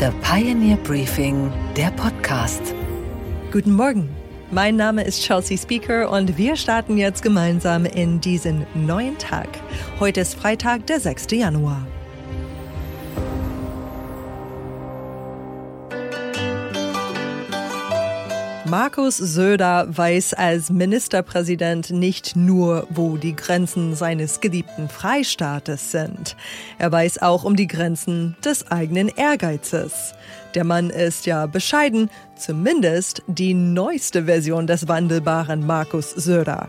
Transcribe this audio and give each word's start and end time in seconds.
The 0.00 0.08
Pioneer 0.22 0.78
Briefing, 0.78 1.52
der 1.76 1.90
Podcast. 1.90 2.74
Guten 3.52 3.74
Morgen. 3.74 4.08
Mein 4.50 4.76
Name 4.76 5.04
ist 5.04 5.20
Chelsea 5.20 5.58
Speaker 5.58 6.10
und 6.10 6.38
wir 6.38 6.56
starten 6.56 6.96
jetzt 6.96 7.22
gemeinsam 7.22 7.84
in 7.84 8.18
diesen 8.18 8.66
neuen 8.72 9.18
Tag. 9.18 9.46
Heute 10.00 10.22
ist 10.22 10.36
Freitag, 10.36 10.86
der 10.86 11.00
6. 11.00 11.26
Januar. 11.32 11.86
Markus 18.70 19.16
Söder 19.16 19.88
weiß 19.88 20.34
als 20.34 20.70
Ministerpräsident 20.70 21.90
nicht 21.90 22.36
nur, 22.36 22.86
wo 22.88 23.16
die 23.16 23.34
Grenzen 23.34 23.96
seines 23.96 24.40
geliebten 24.40 24.88
Freistaates 24.88 25.90
sind. 25.90 26.36
Er 26.78 26.92
weiß 26.92 27.20
auch 27.20 27.42
um 27.42 27.56
die 27.56 27.66
Grenzen 27.66 28.36
des 28.44 28.70
eigenen 28.70 29.08
Ehrgeizes. 29.08 30.14
Der 30.54 30.62
Mann 30.62 30.90
ist 30.90 31.26
ja 31.26 31.46
bescheiden, 31.46 32.10
zumindest 32.36 33.24
die 33.26 33.54
neueste 33.54 34.26
Version 34.26 34.68
des 34.68 34.86
wandelbaren 34.86 35.66
Markus 35.66 36.12
Söder. 36.12 36.68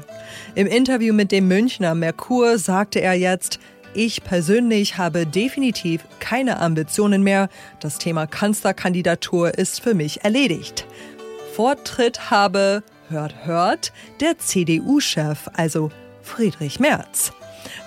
Im 0.56 0.66
Interview 0.66 1.14
mit 1.14 1.32
dem 1.32 1.48
Münchner 1.48 1.94
Merkur 1.94 2.58
sagte 2.58 3.00
er 3.00 3.14
jetzt, 3.14 3.60
ich 3.94 4.24
persönlich 4.24 4.98
habe 4.98 5.26
definitiv 5.26 6.06
keine 6.20 6.60
Ambitionen 6.62 7.24
mehr. 7.24 7.50
Das 7.82 7.98
Thema 7.98 8.26
Kanzlerkandidatur 8.26 9.58
ist 9.58 9.82
für 9.82 9.94
mich 9.94 10.24
erledigt. 10.24 10.88
Vortritt 11.56 12.32
habe, 12.32 12.84
hört, 13.10 13.46
hört, 13.46 13.92
der 14.22 14.38
CDU-Chef, 14.38 15.50
also 15.54 15.92
Friedrich 16.22 16.80
Merz. 16.80 17.34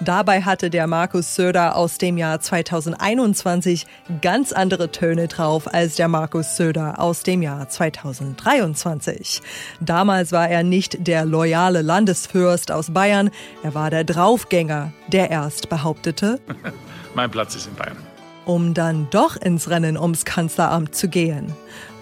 Dabei 0.00 0.42
hatte 0.42 0.70
der 0.70 0.86
Markus 0.86 1.34
Söder 1.34 1.76
aus 1.76 1.98
dem 1.98 2.18
Jahr 2.18 2.40
2021 2.40 3.86
ganz 4.20 4.52
andere 4.52 4.90
Töne 4.90 5.28
drauf 5.28 5.72
als 5.72 5.96
der 5.96 6.08
Markus 6.08 6.56
Söder 6.56 7.00
aus 7.00 7.22
dem 7.22 7.42
Jahr 7.42 7.68
2023. 7.68 9.40
Damals 9.80 10.32
war 10.32 10.48
er 10.48 10.62
nicht 10.62 11.06
der 11.06 11.24
loyale 11.24 11.82
Landesfürst 11.82 12.70
aus 12.70 12.92
Bayern, 12.92 13.30
er 13.62 13.74
war 13.74 13.90
der 13.90 14.04
Draufgänger, 14.04 14.92
der 15.08 15.30
erst 15.30 15.68
behauptete, 15.68 16.38
mein 17.14 17.30
Platz 17.30 17.54
ist 17.56 17.66
in 17.66 17.74
Bayern 17.74 17.96
um 18.44 18.74
dann 18.74 19.08
doch 19.10 19.36
ins 19.36 19.70
Rennen 19.70 19.96
ums 19.96 20.24
Kanzleramt 20.24 20.94
zu 20.94 21.08
gehen. 21.08 21.52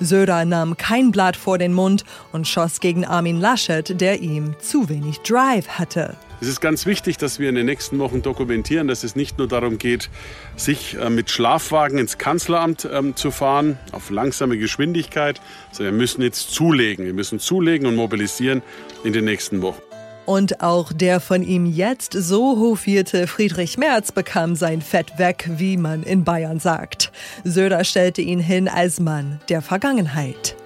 Söder 0.01 0.45
nahm 0.45 0.77
kein 0.77 1.11
Blatt 1.11 1.37
vor 1.37 1.59
den 1.59 1.73
Mund 1.73 2.05
und 2.33 2.49
schoss 2.49 2.81
gegen 2.81 3.05
Armin 3.05 3.41
Laschet, 3.41 4.01
der 4.01 4.21
ihm 4.21 4.55
zu 4.61 4.89
wenig 4.89 5.21
Drive 5.21 5.69
hatte. 5.69 6.17
Es 6.41 6.49
ist 6.49 6.61
ganz 6.61 6.87
wichtig, 6.87 7.19
dass 7.19 7.39
wir 7.39 7.49
in 7.49 7.55
den 7.55 7.67
nächsten 7.67 8.01
Wochen 8.01 8.21
dokumentieren, 8.21 8.89
dass 8.89 9.05
es 9.05 9.15
nicht 9.15 9.39
nur 9.39 9.47
darum 9.47 9.79
geht, 9.79 10.11
sich 10.57 10.97
äh, 10.99 11.09
mit 11.09 11.31
Schlafwagen 11.31 11.99
ins 11.99 12.19
Kanzleramt 12.19 12.89
ähm, 12.93 13.15
zu 13.15 13.31
fahren, 13.31 13.79
auf 13.93 14.11
langsame 14.11 14.59
Geschwindigkeit, 14.59 15.41
sondern 15.71 15.95
wir 15.95 16.01
müssen 16.01 16.21
jetzt 16.23 16.51
zulegen. 16.51 17.07
Wir 17.07 17.15
müssen 17.15 17.39
zulegen 17.39 17.87
und 17.87 17.95
mobilisieren 17.95 18.63
in 19.05 19.13
den 19.13 19.25
nächsten 19.25 19.63
Wochen. 19.63 19.92
Und 20.25 20.63
auch 20.63 20.93
der 20.93 21.21
von 21.21 21.43
ihm 21.43 21.67
jetzt 21.67 22.13
so 22.13 22.59
hofierte 22.59 23.27
Friedrich 23.27 23.77
Merz 23.77 24.13
bekam 24.13 24.55
sein 24.55 24.81
Fett 24.81 25.19
weg, 25.19 25.49
wie 25.57 25.77
man 25.77 26.03
in 26.05 26.25
Bayern 26.25 26.61
sagt. 26.61 27.11
Söder 27.45 27.85
stellte 27.85 28.23
ihn 28.23 28.39
hin 28.39 28.69
als 28.69 29.01
Mann 29.01 29.41
der 29.49 29.63
Vergangenheit. 29.63 30.57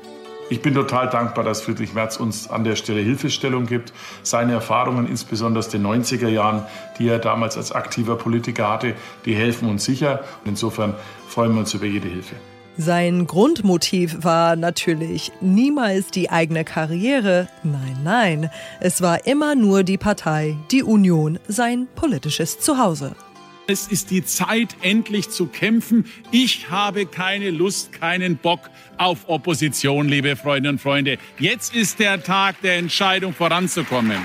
Ich 0.49 0.63
bin 0.63 0.75
total 0.75 1.11
dankbar, 1.11 1.43
dass 1.43 1.63
Friedrich 1.63 1.95
Merz 1.95 2.19
uns 2.19 2.49
an 2.49 2.63
der 2.63 2.77
Stelle 2.77 3.01
Hilfestellung 3.01 3.67
gibt. 3.67 3.93
Seine 4.23 4.53
Erfahrungen, 4.53 5.09
insbesondere 5.09 5.59
aus 5.59 5.69
den 5.69 5.85
90er 5.85 6.29
Jahren, 6.29 6.63
die 6.99 7.09
er 7.09 7.19
damals 7.19 7.57
als 7.57 7.73
aktiver 7.73 8.17
Politiker 8.17 8.71
hatte, 8.71 8.95
die 9.25 9.35
helfen 9.35 9.69
uns 9.69 9.85
sicher. 9.85 10.23
Insofern 10.45 10.95
freuen 11.29 11.53
wir 11.55 11.61
uns 11.61 11.75
über 11.75 11.87
jede 11.87 12.09
Hilfe. 12.09 12.37
Sein 12.79 13.27
Grundmotiv 13.27 14.19
war 14.21 14.55
natürlich 14.55 15.33
niemals 15.41 16.09
die 16.09 16.29
eigene 16.29 16.63
Karriere, 16.63 17.49
nein, 17.63 17.97
nein, 18.05 18.51
es 18.81 19.01
war 19.01 19.27
immer 19.27 19.55
nur 19.55 19.83
die 19.83 19.97
Partei, 19.97 20.57
die 20.71 20.83
Union, 20.83 21.39
sein 21.49 21.89
politisches 21.95 22.61
Zuhause. 22.61 23.17
Es 23.67 23.89
ist 23.89 24.11
die 24.11 24.25
Zeit, 24.25 24.77
endlich 24.83 25.31
zu 25.31 25.47
kämpfen. 25.47 26.05
Ich 26.31 26.71
habe 26.71 27.07
keine 27.07 27.51
Lust, 27.51 27.93
keinen 27.93 28.37
Bock 28.37 28.61
auf 28.99 29.29
Opposition, 29.29 30.09
liebe 30.09 30.37
Freundinnen 30.37 30.77
und 30.77 30.81
Freunde. 30.81 31.19
Jetzt 31.39 31.75
ist 31.75 31.99
der 31.99 32.23
Tag 32.23 32.61
der 32.61 32.77
Entscheidung 32.77 33.33
voranzukommen. 33.33 34.19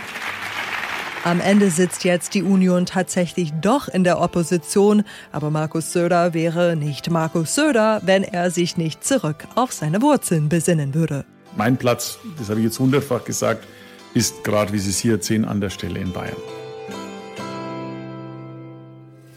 Am 1.23 1.39
Ende 1.39 1.69
sitzt 1.69 2.03
jetzt 2.03 2.33
die 2.33 2.41
Union 2.41 2.87
tatsächlich 2.87 3.53
doch 3.61 3.87
in 3.87 4.03
der 4.03 4.19
Opposition, 4.19 5.03
aber 5.31 5.51
Markus 5.51 5.93
Söder 5.93 6.33
wäre 6.33 6.75
nicht 6.75 7.11
Markus 7.11 7.53
Söder, 7.53 8.01
wenn 8.03 8.23
er 8.23 8.49
sich 8.49 8.75
nicht 8.75 9.03
zurück 9.03 9.47
auf 9.53 9.71
seine 9.71 10.01
Wurzeln 10.01 10.49
besinnen 10.49 10.95
würde. 10.95 11.23
Mein 11.55 11.77
Platz, 11.77 12.17
das 12.39 12.49
habe 12.49 12.59
ich 12.61 12.65
jetzt 12.65 12.79
hundertfach 12.79 13.23
gesagt, 13.23 13.67
ist 14.15 14.43
gerade, 14.43 14.73
wie 14.73 14.79
Sie 14.79 14.89
es 14.89 14.97
hier 14.97 15.13
erzählen, 15.13 15.45
an 15.45 15.61
der 15.61 15.69
Stelle 15.69 15.99
in 15.99 16.11
Bayern. 16.11 16.37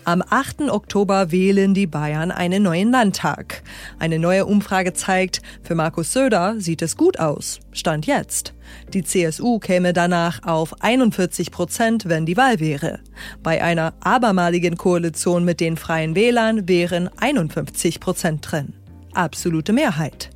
Am 0.07 0.23
8. 0.29 0.71
Oktober 0.71 1.33
wählen 1.33 1.73
die 1.73 1.87
Bayern 1.87 2.31
einen 2.31 2.63
neuen 2.63 2.91
Landtag. 2.91 3.63
Eine 3.99 4.19
neue 4.19 4.45
Umfrage 4.45 4.93
zeigt, 4.93 5.41
für 5.63 5.75
Markus 5.75 6.13
Söder 6.13 6.57
sieht 6.59 6.83
es 6.83 6.99
gut 6.99 7.19
aus. 7.19 7.61
Stand 7.73 8.05
jetzt. 8.05 8.53
Die 8.93 9.03
CSU 9.03 9.59
käme 9.59 9.95
danach 9.95 10.43
auf 10.45 10.83
41 10.83 11.51
Prozent, 11.51 12.07
wenn 12.07 12.27
die 12.27 12.37
Wahl 12.37 12.61
wäre. 12.61 13.01
Bei 13.43 13.65
einer 13.65 13.95
abermaligen 14.01 14.77
Koalition 14.77 15.43
mit 15.43 15.61
den 15.61 15.79
Freien 15.79 16.15
Wählern 16.15 16.69
wären 16.69 17.09
51 17.17 17.99
Prozent 17.99 18.51
drin. 18.51 18.75
Absolute 19.15 19.73
Mehrheit. 19.73 20.34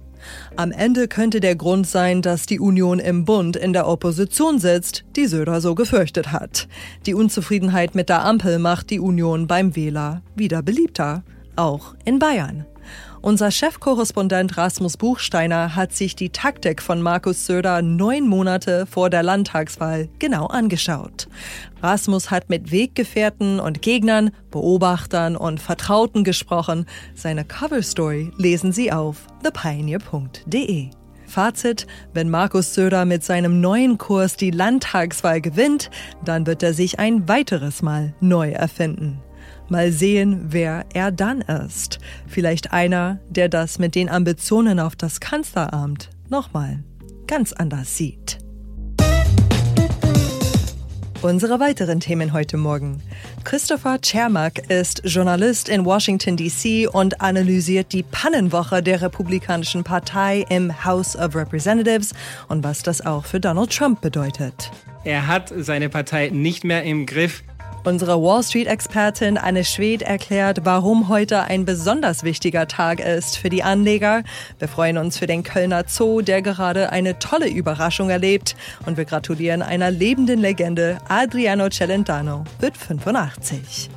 Am 0.56 0.72
Ende 0.72 1.09
könnte 1.09 1.41
der 1.41 1.56
Grund 1.56 1.87
sein, 1.87 2.22
dass 2.22 2.47
die 2.47 2.61
Union 2.61 2.99
im 2.99 3.25
Bund 3.25 3.56
in 3.56 3.72
der 3.72 3.87
Opposition 3.87 4.59
sitzt, 4.59 5.05
die 5.16 5.27
Söder 5.27 5.61
so 5.61 5.75
gefürchtet 5.75 6.33
hat. 6.33 6.69
Die 7.06 7.15
Unzufriedenheit 7.15 7.94
mit 7.94 8.09
der 8.09 8.25
Ampel 8.25 8.59
macht 8.59 8.91
die 8.91 9.00
Union 9.00 9.47
beim 9.47 9.77
Wähler 9.77 10.22
wieder 10.34 10.62
beliebter, 10.62 11.22
auch 11.56 11.94
in 12.05 12.19
Bayern. 12.19 12.67
Unser 13.21 13.51
Chefkorrespondent 13.51 14.56
Rasmus 14.56 14.97
Buchsteiner 14.97 15.75
hat 15.75 15.93
sich 15.93 16.15
die 16.15 16.31
Taktik 16.31 16.81
von 16.81 17.03
Markus 17.03 17.47
Söder 17.47 17.83
neun 17.83 18.29
Monate 18.29 18.87
vor 18.87 19.11
der 19.11 19.25
Landtagswahl 19.25 20.09
genau 20.19 20.47
angeschaut. 20.47 21.29
Rasmus 21.83 22.31
hat 22.31 22.49
mit 22.49 22.71
Weggefährten 22.71 23.59
und 23.59 23.83
Gegnern, 23.83 24.31
Beobachtern 24.51 25.37
und 25.37 25.61
Vertrauten 25.61 26.23
gesprochen. 26.23 26.87
Seine 27.15 27.45
Coverstory 27.45 28.31
lesen 28.37 28.73
Sie 28.73 28.93
auf 28.93 29.27
thepioneer.de. 29.43 30.91
Fazit, 31.27 31.87
wenn 32.15 32.31
Markus 32.31 32.75
Söder 32.75 33.05
mit 33.05 33.23
seinem 33.23 33.61
neuen 33.61 33.99
Kurs 33.99 34.37
die 34.37 34.50
Landtagswahl 34.50 35.41
gewinnt, 35.41 35.91
dann 36.25 36.47
wird 36.47 36.62
er 36.62 36.73
sich 36.73 36.99
ein 36.99 37.29
weiteres 37.29 37.83
Mal 37.83 38.15
neu 38.21 38.50
erfinden. 38.50 39.21
Mal 39.69 39.93
sehen, 39.93 40.47
wer 40.49 40.87
er 40.95 41.12
dann 41.12 41.43
ist. 41.43 41.99
Vielleicht 42.27 42.73
einer, 42.73 43.21
der 43.29 43.49
das 43.49 43.79
mit 43.79 43.95
den 43.95 44.09
Ambitionen 44.09 44.81
auf 44.81 44.97
das 44.97 45.21
Kanzleramt 45.21 46.11
nochmal 46.29 46.83
ganz 47.27 47.53
anders 47.53 47.97
sieht. 47.97 48.39
Unsere 51.21 51.59
weiteren 51.59 51.99
Themen 51.99 52.33
heute 52.33 52.56
Morgen. 52.56 53.03
Christopher 53.43 53.99
Chermak 54.01 54.71
ist 54.71 55.03
Journalist 55.05 55.69
in 55.69 55.85
Washington, 55.85 56.37
D.C. 56.37 56.87
und 56.87 57.21
analysiert 57.21 57.93
die 57.93 58.05
Pannenwoche 58.05 58.85
der 58.85 59.03
Republikanischen 59.03 59.83
Partei 59.83 60.45
im 60.49 60.85
House 60.85 61.17
of 61.17 61.35
Representatives 61.35 62.15
und 62.47 62.62
was 62.62 62.85
das 62.85 63.05
auch 63.05 63.25
für 63.25 63.41
Donald 63.41 63.77
Trump 63.77 64.00
bedeutet. 64.00 64.71
Er 65.03 65.27
hat 65.27 65.53
seine 65.56 65.89
Partei 65.89 66.31
nicht 66.31 66.62
mehr 66.62 66.85
im 66.85 67.05
Griff. 67.05 67.43
Unsere 67.84 68.21
Wall 68.22 68.43
Street-Expertin 68.43 69.39
Anne 69.39 69.65
Schwed 69.65 70.03
erklärt, 70.03 70.61
warum 70.65 71.09
heute 71.09 71.43
ein 71.43 71.65
besonders 71.65 72.22
wichtiger 72.22 72.69
Tag 72.69 73.00
ist 73.00 73.38
für 73.38 73.49
die 73.49 73.62
Anleger. 73.62 74.25
Wir 74.58 74.69
freuen 74.69 74.99
uns 74.99 75.19
für 75.19 75.26
den 75.26 75.43
Kölner 75.43 75.85
Zoo, 75.87 76.20
der 76.20 76.43
gerade 76.43 76.91
eine 76.91 77.19
tolle 77.19 77.49
Überraschung 77.49 78.11
erlebt. 78.11 78.56
Und 78.85 78.97
wir 78.97 79.05
gratulieren 79.05 79.62
einer 79.62 79.91
lebenden 79.91 80.41
Legende. 80.41 80.99
Adriano 81.08 81.69
Celentano 81.70 82.44
wird 82.61 82.76
85. 82.76 83.88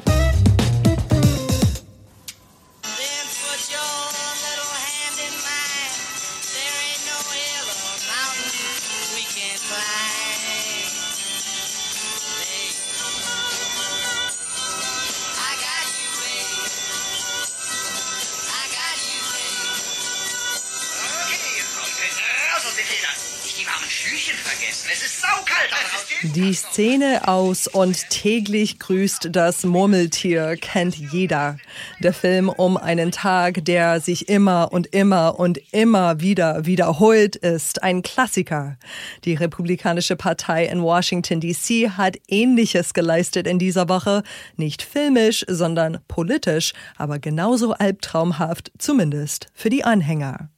Szene 26.61 27.27
aus 27.27 27.67
Und 27.67 28.09
täglich 28.09 28.77
grüßt 28.77 29.29
das 29.31 29.63
Murmeltier 29.63 30.55
kennt 30.57 30.95
jeder. 30.95 31.57
Der 32.01 32.13
Film 32.13 32.49
um 32.49 32.77
einen 32.77 33.11
Tag, 33.11 33.65
der 33.65 33.99
sich 33.99 34.29
immer 34.29 34.71
und 34.71 34.87
immer 34.87 35.39
und 35.39 35.59
immer 35.73 36.21
wieder 36.21 36.65
wiederholt, 36.65 37.35
ist 37.35 37.81
ein 37.81 38.03
Klassiker. 38.03 38.77
Die 39.25 39.33
Republikanische 39.33 40.15
Partei 40.15 40.65
in 40.65 40.83
Washington 40.83 41.41
DC 41.41 41.97
hat 41.97 42.17
Ähnliches 42.27 42.93
geleistet 42.93 43.47
in 43.47 43.57
dieser 43.57 43.89
Woche. 43.89 44.21
Nicht 44.55 44.83
filmisch, 44.83 45.43
sondern 45.47 45.99
politisch, 46.07 46.73
aber 46.95 47.17
genauso 47.17 47.73
albtraumhaft, 47.73 48.71
zumindest 48.77 49.47
für 49.53 49.69
die 49.69 49.83
Anhänger. 49.83 50.49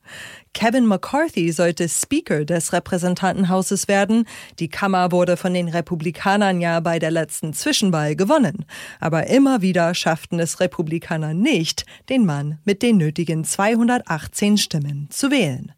Kevin 0.54 0.86
McCarthy 0.86 1.52
sollte 1.52 1.90
Speaker 1.90 2.46
des 2.46 2.74
Repräsentantenhauses 2.74 3.88
werden. 3.88 4.28
Die 4.60 4.70
Kammer 4.70 5.12
wurde 5.12 5.36
von 5.36 5.54
den 5.54 5.68
Republikanern 5.68 6.62
ja 6.62 6.80
bei 6.80 7.00
der 7.00 7.12
letzten 7.12 7.54
Zwischenwahl 7.54 8.16
gewonnen. 8.16 8.66
Aber 9.00 9.28
immer 9.28 9.62
wieder 9.62 9.94
schafften 9.96 10.40
es 10.40 10.60
Republikaner 10.60 11.34
nicht, 11.34 11.86
den 12.10 12.26
Mann 12.26 12.60
mit 12.66 12.82
den 12.82 12.98
nötigen 12.98 13.44
218 13.44 14.58
Stimmen 14.58 15.08
zu 15.10 15.32
wählen. 15.32 15.72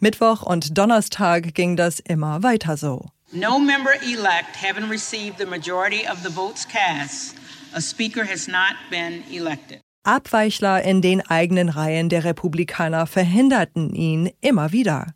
Mittwoch 0.00 0.42
und 0.42 0.76
Donnerstag 0.76 1.54
ging 1.54 1.76
das 1.76 2.00
immer 2.00 2.42
weiter 2.42 2.76
so. 2.76 3.06
No 3.32 3.58
member 3.58 3.90
elect 4.02 4.56
having 4.62 4.88
received 4.88 5.38
the 5.38 5.46
majority 5.46 6.06
of 6.08 6.18
the 6.22 6.32
votes 6.32 6.66
cast, 6.66 7.34
a 7.74 7.80
speaker 7.80 8.24
has 8.24 8.46
not 8.46 8.76
been 8.90 9.22
elected. 9.32 9.85
Abweichler 10.06 10.82
in 10.82 11.02
den 11.02 11.20
eigenen 11.20 11.68
Reihen 11.68 12.08
der 12.08 12.24
Republikaner 12.24 13.06
verhinderten 13.06 13.94
ihn 13.94 14.30
immer 14.40 14.72
wieder. 14.72 15.08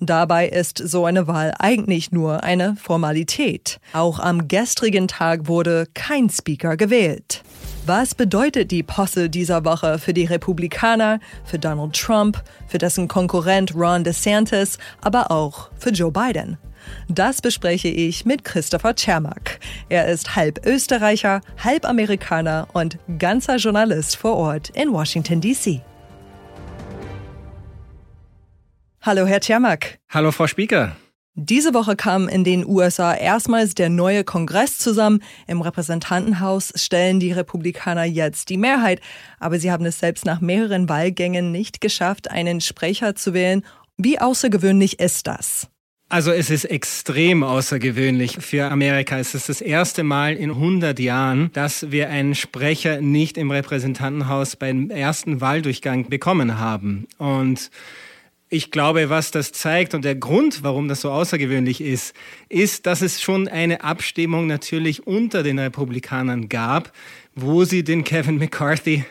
Dabei 0.00 0.48
ist 0.48 0.78
so 0.78 1.04
eine 1.04 1.26
Wahl 1.26 1.52
eigentlich 1.58 2.12
nur 2.12 2.44
eine 2.44 2.76
Formalität. 2.76 3.80
Auch 3.92 4.20
am 4.20 4.48
gestrigen 4.48 5.08
Tag 5.08 5.48
wurde 5.48 5.86
kein 5.94 6.30
Speaker 6.30 6.76
gewählt. 6.76 7.42
Was 7.86 8.14
bedeutet 8.14 8.70
die 8.70 8.82
Posse 8.82 9.30
dieser 9.30 9.64
Woche 9.64 9.98
für 9.98 10.12
die 10.12 10.24
Republikaner, 10.24 11.20
für 11.44 11.58
Donald 11.58 11.94
Trump, 11.94 12.42
für 12.66 12.78
dessen 12.78 13.06
Konkurrent 13.06 13.74
Ron 13.74 14.02
DeSantis, 14.02 14.78
aber 15.00 15.30
auch 15.30 15.70
für 15.78 15.90
Joe 15.90 16.10
Biden? 16.10 16.58
Das 17.08 17.40
bespreche 17.40 17.88
ich 17.88 18.24
mit 18.24 18.44
Christopher 18.44 18.94
Czermak. 18.94 19.58
Er 19.88 20.08
ist 20.08 20.36
halb 20.36 20.64
Österreicher, 20.66 21.40
halb 21.62 21.84
Amerikaner 21.84 22.68
und 22.72 22.98
ganzer 23.18 23.56
Journalist 23.56 24.16
vor 24.16 24.36
Ort 24.36 24.70
in 24.70 24.92
Washington, 24.92 25.40
D.C. 25.40 25.82
Hallo, 29.02 29.24
Herr 29.26 29.40
Czermak. 29.40 29.98
Hallo, 30.08 30.32
Frau 30.32 30.46
Spieker. 30.46 30.96
Diese 31.38 31.74
Woche 31.74 31.96
kam 31.96 32.28
in 32.28 32.44
den 32.44 32.66
USA 32.66 33.14
erstmals 33.14 33.74
der 33.74 33.90
neue 33.90 34.24
Kongress 34.24 34.78
zusammen. 34.78 35.22
Im 35.46 35.60
Repräsentantenhaus 35.60 36.72
stellen 36.76 37.20
die 37.20 37.30
Republikaner 37.30 38.04
jetzt 38.04 38.48
die 38.48 38.56
Mehrheit, 38.56 39.02
aber 39.38 39.58
sie 39.58 39.70
haben 39.70 39.84
es 39.84 39.98
selbst 39.98 40.24
nach 40.24 40.40
mehreren 40.40 40.88
Wahlgängen 40.88 41.52
nicht 41.52 41.82
geschafft, 41.82 42.30
einen 42.30 42.62
Sprecher 42.62 43.14
zu 43.14 43.34
wählen. 43.34 43.66
Wie 43.98 44.18
außergewöhnlich 44.18 44.98
ist 44.98 45.26
das? 45.26 45.68
Also 46.08 46.30
es 46.30 46.50
ist 46.50 46.66
extrem 46.66 47.42
außergewöhnlich 47.42 48.36
für 48.38 48.70
Amerika. 48.70 49.18
Es 49.18 49.34
ist 49.34 49.48
das 49.48 49.60
erste 49.60 50.04
Mal 50.04 50.34
in 50.34 50.50
100 50.50 51.00
Jahren, 51.00 51.50
dass 51.52 51.90
wir 51.90 52.10
einen 52.10 52.36
Sprecher 52.36 53.00
nicht 53.00 53.36
im 53.36 53.50
Repräsentantenhaus 53.50 54.54
beim 54.54 54.90
ersten 54.90 55.40
Wahldurchgang 55.40 56.08
bekommen 56.08 56.60
haben. 56.60 57.08
Und 57.18 57.72
ich 58.48 58.70
glaube, 58.70 59.10
was 59.10 59.32
das 59.32 59.50
zeigt 59.50 59.94
und 59.94 60.04
der 60.04 60.14
Grund, 60.14 60.62
warum 60.62 60.86
das 60.86 61.00
so 61.00 61.10
außergewöhnlich 61.10 61.80
ist, 61.80 62.14
ist, 62.48 62.86
dass 62.86 63.02
es 63.02 63.20
schon 63.20 63.48
eine 63.48 63.82
Abstimmung 63.82 64.46
natürlich 64.46 65.08
unter 65.08 65.42
den 65.42 65.58
Republikanern 65.58 66.48
gab, 66.48 66.92
wo 67.34 67.64
sie 67.64 67.82
den 67.82 68.04
Kevin 68.04 68.38
McCarthy 68.38 69.04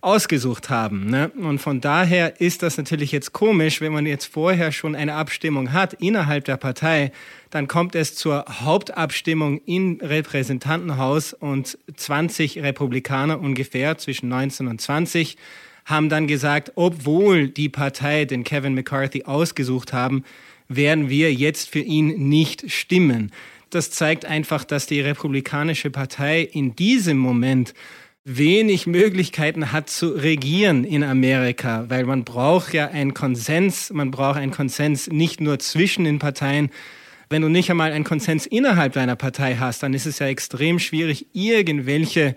ausgesucht 0.00 0.70
haben. 0.70 1.10
Ne? 1.10 1.30
Und 1.30 1.60
von 1.60 1.80
daher 1.80 2.40
ist 2.40 2.62
das 2.62 2.76
natürlich 2.76 3.12
jetzt 3.12 3.32
komisch, 3.32 3.80
wenn 3.80 3.92
man 3.92 4.06
jetzt 4.06 4.26
vorher 4.26 4.72
schon 4.72 4.94
eine 4.94 5.14
Abstimmung 5.14 5.72
hat 5.72 5.94
innerhalb 5.94 6.44
der 6.44 6.56
Partei, 6.56 7.12
dann 7.50 7.66
kommt 7.66 7.94
es 7.94 8.14
zur 8.14 8.44
Hauptabstimmung 8.48 9.60
im 9.64 9.98
Repräsentantenhaus 10.02 11.32
und 11.32 11.78
20 11.96 12.62
Republikaner 12.62 13.40
ungefähr 13.40 13.98
zwischen 13.98 14.28
19 14.28 14.68
und 14.68 14.80
20 14.80 15.36
haben 15.84 16.10
dann 16.10 16.26
gesagt, 16.26 16.72
obwohl 16.74 17.48
die 17.48 17.70
Partei 17.70 18.26
den 18.26 18.44
Kevin 18.44 18.74
McCarthy 18.74 19.24
ausgesucht 19.24 19.92
haben, 19.92 20.22
werden 20.68 21.08
wir 21.08 21.32
jetzt 21.32 21.70
für 21.70 21.80
ihn 21.80 22.28
nicht 22.28 22.70
stimmen. 22.70 23.32
Das 23.70 23.90
zeigt 23.90 24.24
einfach, 24.26 24.64
dass 24.64 24.86
die 24.86 25.00
Republikanische 25.00 25.90
Partei 25.90 26.42
in 26.42 26.76
diesem 26.76 27.16
Moment 27.18 27.74
wenig 28.28 28.86
Möglichkeiten 28.86 29.72
hat 29.72 29.88
zu 29.88 30.08
regieren 30.10 30.84
in 30.84 31.02
Amerika, 31.02 31.86
weil 31.88 32.04
man 32.04 32.24
braucht 32.24 32.74
ja 32.74 32.88
einen 32.88 33.14
Konsens, 33.14 33.90
man 33.90 34.10
braucht 34.10 34.38
einen 34.38 34.52
Konsens 34.52 35.08
nicht 35.08 35.40
nur 35.40 35.58
zwischen 35.58 36.04
den 36.04 36.18
Parteien. 36.18 36.70
Wenn 37.30 37.42
du 37.42 37.48
nicht 37.48 37.70
einmal 37.70 37.92
einen 37.92 38.04
Konsens 38.04 38.46
innerhalb 38.46 38.92
deiner 38.92 39.16
Partei 39.16 39.56
hast, 39.56 39.82
dann 39.82 39.94
ist 39.94 40.06
es 40.06 40.18
ja 40.18 40.26
extrem 40.26 40.78
schwierig, 40.78 41.26
irgendwelche 41.32 42.36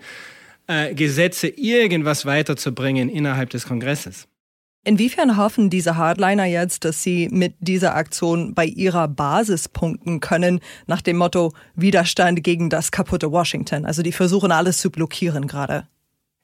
äh, 0.66 0.94
Gesetze, 0.94 1.48
irgendwas 1.48 2.24
weiterzubringen 2.24 3.08
innerhalb 3.10 3.50
des 3.50 3.66
Kongresses. 3.66 4.28
Inwiefern 4.84 5.36
hoffen 5.36 5.70
diese 5.70 5.96
Hardliner 5.96 6.44
jetzt, 6.44 6.84
dass 6.84 7.04
sie 7.04 7.28
mit 7.30 7.54
dieser 7.60 7.94
Aktion 7.94 8.52
bei 8.52 8.66
ihrer 8.66 9.06
Basis 9.06 9.68
punkten 9.68 10.18
können, 10.18 10.58
nach 10.88 11.00
dem 11.00 11.18
Motto 11.18 11.52
Widerstand 11.76 12.42
gegen 12.42 12.68
das 12.68 12.90
kaputte 12.90 13.30
Washington? 13.30 13.86
Also 13.86 14.02
die 14.02 14.10
versuchen 14.10 14.50
alles 14.50 14.78
zu 14.78 14.90
blockieren 14.90 15.46
gerade. 15.46 15.86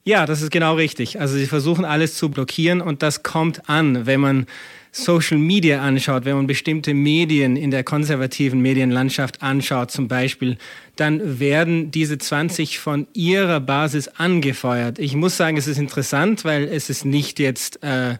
Ja, 0.04 0.24
das 0.26 0.42
ist 0.42 0.50
genau 0.50 0.74
richtig. 0.74 1.20
Also 1.20 1.36
sie 1.36 1.46
versuchen 1.46 1.84
alles 1.84 2.16
zu 2.16 2.30
blockieren 2.30 2.80
und 2.80 3.02
das 3.02 3.22
kommt 3.22 3.68
an, 3.68 4.06
wenn 4.06 4.20
man 4.20 4.46
Social 4.90 5.38
Media 5.38 5.82
anschaut, 5.82 6.24
wenn 6.24 6.36
man 6.36 6.46
bestimmte 6.46 6.94
Medien 6.94 7.56
in 7.56 7.70
der 7.70 7.84
konservativen 7.84 8.60
Medienlandschaft 8.60 9.42
anschaut 9.42 9.90
zum 9.90 10.08
Beispiel, 10.08 10.56
dann 10.96 11.38
werden 11.38 11.90
diese 11.90 12.18
20 12.18 12.78
von 12.78 13.06
ihrer 13.12 13.60
Basis 13.60 14.08
angefeuert. 14.08 14.98
Ich 14.98 15.14
muss 15.14 15.36
sagen, 15.36 15.56
es 15.56 15.66
ist 15.66 15.78
interessant, 15.78 16.44
weil 16.44 16.64
es 16.64 16.90
ist 16.90 17.04
nicht 17.04 17.38
jetzt 17.38 17.82
äh, 17.82 18.16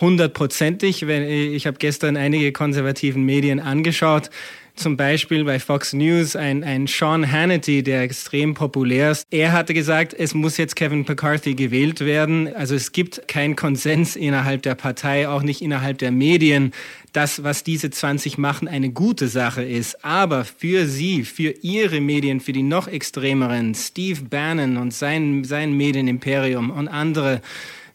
hundertprozentig. 0.00 1.02
Ich 1.02 1.66
habe 1.66 1.78
gestern 1.78 2.16
einige 2.16 2.52
konservativen 2.52 3.24
Medien 3.24 3.60
angeschaut 3.60 4.30
zum 4.78 4.96
Beispiel 4.96 5.44
bei 5.44 5.58
Fox 5.58 5.92
News 5.92 6.36
ein, 6.36 6.64
ein 6.64 6.86
Sean 6.86 7.30
Hannity, 7.30 7.82
der 7.82 8.02
extrem 8.02 8.54
populär 8.54 9.10
ist. 9.10 9.26
Er 9.30 9.52
hatte 9.52 9.74
gesagt, 9.74 10.14
es 10.14 10.34
muss 10.34 10.56
jetzt 10.56 10.76
Kevin 10.76 11.04
McCarthy 11.06 11.54
gewählt 11.54 12.00
werden. 12.00 12.52
Also 12.54 12.74
es 12.74 12.92
gibt 12.92 13.28
keinen 13.28 13.56
Konsens 13.56 14.16
innerhalb 14.16 14.62
der 14.62 14.74
Partei, 14.74 15.28
auch 15.28 15.42
nicht 15.42 15.60
innerhalb 15.60 15.98
der 15.98 16.12
Medien, 16.12 16.72
dass 17.12 17.42
was 17.42 17.64
diese 17.64 17.90
20 17.90 18.38
machen 18.38 18.68
eine 18.68 18.90
gute 18.90 19.28
Sache 19.28 19.62
ist. 19.62 20.04
Aber 20.04 20.44
für 20.44 20.86
sie, 20.86 21.24
für 21.24 21.54
ihre 21.62 22.00
Medien, 22.00 22.40
für 22.40 22.52
die 22.52 22.62
noch 22.62 22.88
extremeren, 22.88 23.74
Steve 23.74 24.22
Bannon 24.22 24.76
und 24.76 24.94
sein, 24.94 25.44
sein 25.44 25.72
Medienimperium 25.72 26.70
und 26.70 26.88
andere, 26.88 27.42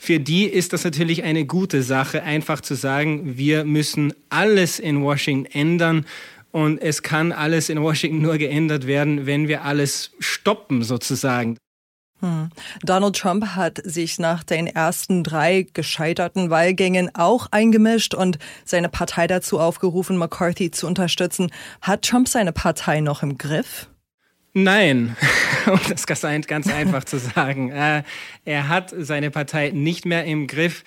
für 0.04 0.20
die 0.20 0.44
ist 0.44 0.74
das 0.74 0.84
natürlich 0.84 1.24
eine 1.24 1.46
gute 1.46 1.82
Sache, 1.82 2.24
einfach 2.24 2.60
zu 2.60 2.76
sagen, 2.76 3.38
wir 3.38 3.64
müssen 3.64 4.14
alles 4.28 4.78
in 4.78 5.02
Washington 5.02 5.46
ändern 5.54 6.06
und 6.54 6.82
es 6.82 7.02
kann 7.02 7.32
alles 7.32 7.68
in 7.70 7.82
Washington 7.82 8.22
nur 8.22 8.38
geändert 8.38 8.86
werden, 8.86 9.26
wenn 9.26 9.48
wir 9.48 9.64
alles 9.64 10.12
stoppen 10.20 10.84
sozusagen. 10.84 11.58
Hm. 12.20 12.52
Donald 12.84 13.18
Trump 13.18 13.48
hat 13.56 13.82
sich 13.84 14.20
nach 14.20 14.44
den 14.44 14.68
ersten 14.68 15.24
drei 15.24 15.66
gescheiterten 15.74 16.52
Wahlgängen 16.52 17.10
auch 17.16 17.48
eingemischt 17.52 18.14
und 18.14 18.38
seine 18.64 18.88
Partei 18.88 19.26
dazu 19.26 19.60
aufgerufen, 19.60 20.16
McCarthy 20.16 20.70
zu 20.70 20.86
unterstützen. 20.86 21.52
Hat 21.82 22.04
Trump 22.04 22.30
seine 22.30 22.54
Partei 22.54 23.02
noch 23.02 23.24
im 23.24 23.38
Griff? 23.40 23.90
Nein, 24.54 25.18
um 25.66 25.80
das 25.90 26.06
ganz 26.06 26.24
einfach 26.24 27.04
zu 27.04 27.18
sagen. 27.18 27.72
Äh, 27.72 28.04
er 28.46 28.68
hat 28.68 28.94
seine 28.96 29.32
Partei 29.32 29.72
nicht 29.72 30.06
mehr 30.06 30.24
im 30.26 30.46
Griff. 30.46 30.84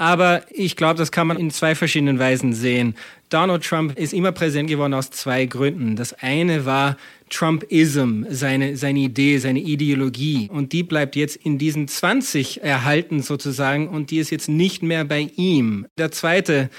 Aber 0.00 0.44
ich 0.48 0.76
glaube, 0.76 0.94
das 0.96 1.12
kann 1.12 1.26
man 1.26 1.36
in 1.36 1.50
zwei 1.50 1.74
verschiedenen 1.74 2.18
Weisen 2.18 2.54
sehen. 2.54 2.94
Donald 3.28 3.62
Trump 3.62 3.98
ist 3.98 4.14
immer 4.14 4.32
präsent 4.32 4.70
geworden 4.70 4.94
aus 4.94 5.10
zwei 5.10 5.44
Gründen. 5.44 5.94
Das 5.94 6.14
eine 6.14 6.64
war 6.64 6.96
Trumpism, 7.28 8.24
seine, 8.30 8.78
seine 8.78 9.00
Idee, 9.00 9.36
seine 9.36 9.60
Ideologie. 9.60 10.48
Und 10.50 10.72
die 10.72 10.84
bleibt 10.84 11.16
jetzt 11.16 11.36
in 11.36 11.58
diesen 11.58 11.86
20 11.86 12.62
erhalten 12.62 13.20
sozusagen 13.20 13.88
und 13.88 14.10
die 14.10 14.20
ist 14.20 14.30
jetzt 14.30 14.48
nicht 14.48 14.82
mehr 14.82 15.04
bei 15.04 15.28
ihm. 15.36 15.86
Der 15.98 16.10
zweite 16.10 16.70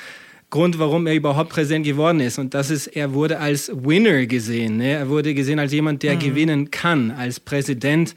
Grund, 0.49 0.79
warum 0.79 1.05
er 1.05 1.13
überhaupt 1.13 1.51
präsent 1.51 1.85
geworden 1.85 2.21
ist. 2.21 2.39
Und 2.39 2.55
das 2.55 2.71
ist, 2.71 2.87
er 2.87 3.13
wurde 3.13 3.37
als 3.37 3.71
Winner 3.71 4.25
gesehen. 4.25 4.77
Ne? 4.77 4.93
Er 4.93 5.09
wurde 5.09 5.35
gesehen 5.35 5.59
als 5.59 5.73
jemand, 5.73 6.01
der 6.01 6.15
mhm. 6.15 6.19
gewinnen 6.19 6.71
kann, 6.71 7.11
als 7.11 7.39
Präsident, 7.39 8.15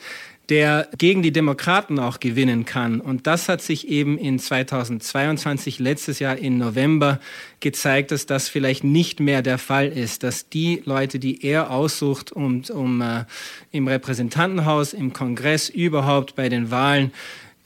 der 0.51 0.89
gegen 0.99 1.23
die 1.23 1.33
Demokraten 1.33 1.99
auch 1.99 2.21
gewinnen 2.21 2.65
kann. 2.65 3.01
Und 3.01 3.27
das 3.27 3.49
hat 3.49 3.63
sich 3.63 3.89
eben 3.89 4.19
in 4.19 4.39
2022, 4.39 5.79
letztes 5.79 6.19
Jahr 6.19 6.37
im 6.37 6.59
November, 6.59 7.21
gezeigt, 7.61 8.11
dass 8.11 8.27
das 8.27 8.49
vielleicht 8.49 8.85
nicht 8.85 9.21
mehr 9.21 9.41
der 9.41 9.59
Fall 9.59 9.89
ist, 9.89 10.23
dass 10.23 10.49
die 10.49 10.83
Leute, 10.85 11.19
die 11.19 11.45
er 11.45 11.71
aussucht, 11.71 12.31
um, 12.33 12.63
um 12.73 13.01
äh, 13.01 13.25
im 13.73 13.89
Repräsentantenhaus, 13.89 14.93
im 14.93 15.13
Kongress, 15.13 15.71
überhaupt 15.71 16.35
bei 16.35 16.49
den 16.49 16.71
Wahlen, 16.71 17.13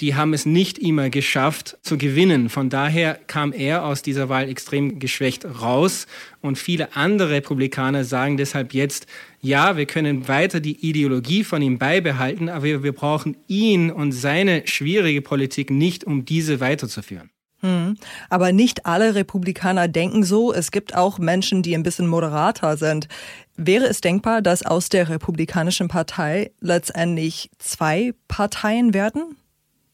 die 0.00 0.14
haben 0.14 0.32
es 0.32 0.47
nicht 0.47 0.78
immer 0.78 1.11
geschafft 1.11 1.76
zu 1.82 1.99
gewinnen. 1.99 2.49
Von 2.49 2.70
daher 2.70 3.18
kam 3.26 3.52
er 3.52 3.85
aus 3.85 4.02
dieser 4.02 4.28
Wahl 4.28 4.49
extrem 4.49 5.00
geschwächt 5.00 5.44
raus. 5.44 6.06
Und 6.40 6.56
viele 6.56 6.94
andere 6.94 7.30
Republikaner 7.30 8.04
sagen 8.04 8.37
deshalb 8.37 8.75
jetzt, 8.75 9.08
ja, 9.40 9.76
wir 9.76 9.87
können 9.87 10.28
weiter 10.28 10.61
die 10.61 10.88
Ideologie 10.88 11.45
von 11.45 11.62
ihm 11.62 11.78
beibehalten, 11.78 12.49
aber 12.49 12.83
wir 12.83 12.92
brauchen 12.92 13.37
ihn 13.47 13.90
und 13.90 14.12
seine 14.12 14.66
schwierige 14.66 15.23
Politik 15.23 15.71
nicht, 15.71 16.04
um 16.04 16.25
diese 16.25 16.61
weiterzuführen. 16.61 17.30
Hm. 17.61 17.97
Aber 18.30 18.52
nicht 18.52 18.87
alle 18.87 19.14
Republikaner 19.14 19.88
denken 19.88 20.23
so. 20.23 20.52
Es 20.52 20.71
gibt 20.71 20.95
auch 20.95 21.18
Menschen, 21.18 21.62
die 21.62 21.75
ein 21.75 21.83
bisschen 21.83 22.07
moderater 22.07 22.76
sind. 22.76 23.09
Wäre 23.57 23.87
es 23.87 24.00
denkbar, 24.00 24.42
dass 24.42 24.64
aus 24.64 24.88
der 24.88 25.09
Republikanischen 25.09 25.88
Partei 25.88 26.52
letztendlich 26.61 27.50
zwei 27.59 28.14
Parteien 28.28 28.95
werden? 28.95 29.37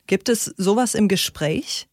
Gibt 0.07 0.29
es 0.29 0.45
sowas 0.45 0.95
im 0.95 1.09
Gespräch? 1.09 1.89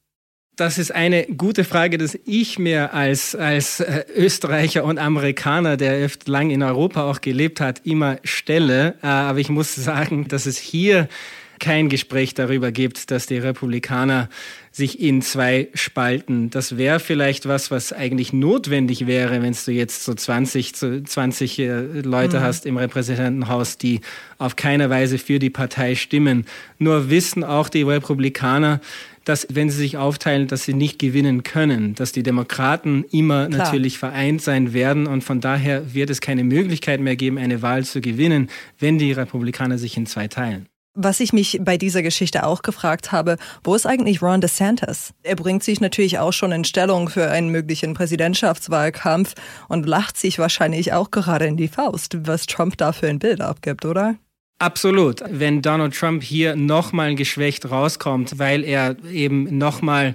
Das 0.62 0.78
ist 0.78 0.94
eine 0.94 1.26
gute 1.26 1.64
Frage, 1.64 1.98
dass 1.98 2.16
ich 2.24 2.60
mir 2.60 2.94
als, 2.94 3.34
als 3.34 3.80
äh, 3.80 4.06
Österreicher 4.16 4.84
und 4.84 5.00
Amerikaner, 5.00 5.76
der 5.76 6.06
oft 6.06 6.28
lang 6.28 6.52
in 6.52 6.62
Europa 6.62 7.02
auch 7.02 7.20
gelebt 7.20 7.60
hat, 7.60 7.82
immer 7.84 8.18
stelle. 8.24 8.94
Äh, 9.02 9.08
aber 9.08 9.40
ich 9.40 9.50
muss 9.50 9.74
sagen, 9.74 10.28
dass 10.28 10.46
es 10.46 10.60
hier 10.60 11.10
kein 11.58 11.90
Gespräch 11.90 12.36
darüber 12.36 12.72
gibt, 12.72 13.10
dass 13.10 13.26
die 13.26 13.40
Republikaner 13.40 14.30
sich 14.72 15.00
in 15.00 15.22
zwei 15.22 15.70
spalten. 15.74 16.50
Das 16.50 16.78
wäre 16.78 17.00
vielleicht 17.00 17.48
was, 17.48 17.72
was 17.72 17.92
eigentlich 17.92 18.32
notwendig 18.32 19.06
wäre, 19.08 19.42
wenn 19.42 19.56
du 19.66 19.72
jetzt 19.72 20.04
so 20.04 20.14
20, 20.14 20.76
20 21.06 21.60
äh, 21.60 21.82
Leute 22.02 22.38
mhm. 22.38 22.44
hast 22.44 22.68
im 22.68 22.78
Repräsentantenhaus, 22.78 23.78
die 23.78 24.02
auf 24.38 24.56
keine 24.56 24.90
Weise 24.92 25.18
für 25.18 25.40
die 25.40 25.50
Partei 25.50 25.96
stimmen. 25.96 26.46
Nur 26.78 27.10
wissen 27.10 27.44
auch 27.44 27.68
die 27.68 27.84
Republikaner, 27.84 28.80
dass 29.26 29.48
wenn 29.52 29.70
sie 29.70 29.78
sich 29.78 29.98
aufteilen, 29.98 30.48
dass 30.48 30.64
sie 30.64 30.74
nicht 30.74 31.00
gewinnen 31.00 31.44
können, 31.44 31.96
dass 31.96 32.12
die 32.12 32.24
Demokraten 32.24 33.06
immer 33.12 33.48
Klar. 33.48 33.66
natürlich 33.66 33.98
vereint 33.98 34.42
sein 34.42 34.74
werden 34.74 35.08
und 35.08 35.24
von 35.24 35.42
daher 35.42 35.94
wird 35.94 36.10
es 36.10 36.22
keine 36.22 36.44
Möglichkeit 36.44 37.00
mehr 37.00 37.16
geben, 37.16 37.38
eine 37.38 37.62
Wahl 37.62 37.84
zu 37.84 38.02
gewinnen, 38.02 38.50
wenn 38.80 38.98
die 38.98 39.12
Republikaner 39.12 39.78
sich 39.78 39.98
in 39.98 40.06
zwei 40.06 40.28
teilen. 40.28 40.68
Was 40.94 41.22
ich 41.22 41.32
mich 41.32 41.58
bei 41.62 41.78
dieser 41.78 42.04
Geschichte 42.04 42.46
auch 42.46 42.64
gefragt 42.64 43.14
habe, 43.14 43.38
wo 43.64 43.76
ist 43.76 43.86
eigentlich 43.86 44.22
Ron 44.22 44.42
DeSantis? 44.42 45.14
Er 45.24 45.38
bringt 45.38 45.64
sich 45.64 45.80
natürlich 45.80 46.20
auch 46.20 46.34
schon 46.34 46.52
in 46.52 46.66
Stellung 46.66 47.08
für 47.08 47.32
einen 47.32 47.48
möglichen 47.48 47.94
Präsidentschaftswahlkampf 47.94 49.36
und 49.70 49.86
lacht 49.86 50.18
sich 50.18 50.38
wahrscheinlich 50.38 50.92
auch 50.92 51.10
gerade 51.10 51.46
in 51.46 51.56
die 51.56 51.70
Faust, 51.70 52.28
was 52.28 52.46
Trump 52.46 52.76
da 52.76 52.92
für 52.92 53.08
ein 53.08 53.20
Bild 53.20 53.40
abgibt, 53.40 53.86
oder? 53.86 54.18
Absolut. 54.62 55.24
Wenn 55.28 55.64
Donald 55.64 55.96
Trump 55.96 56.22
hier 56.22 56.56
nochmal 56.56 57.16
geschwächt 57.16 57.72
rauskommt, 57.72 58.38
weil 58.38 58.64
er 58.64 58.96
eben 59.12 59.58
nochmal 59.58 60.14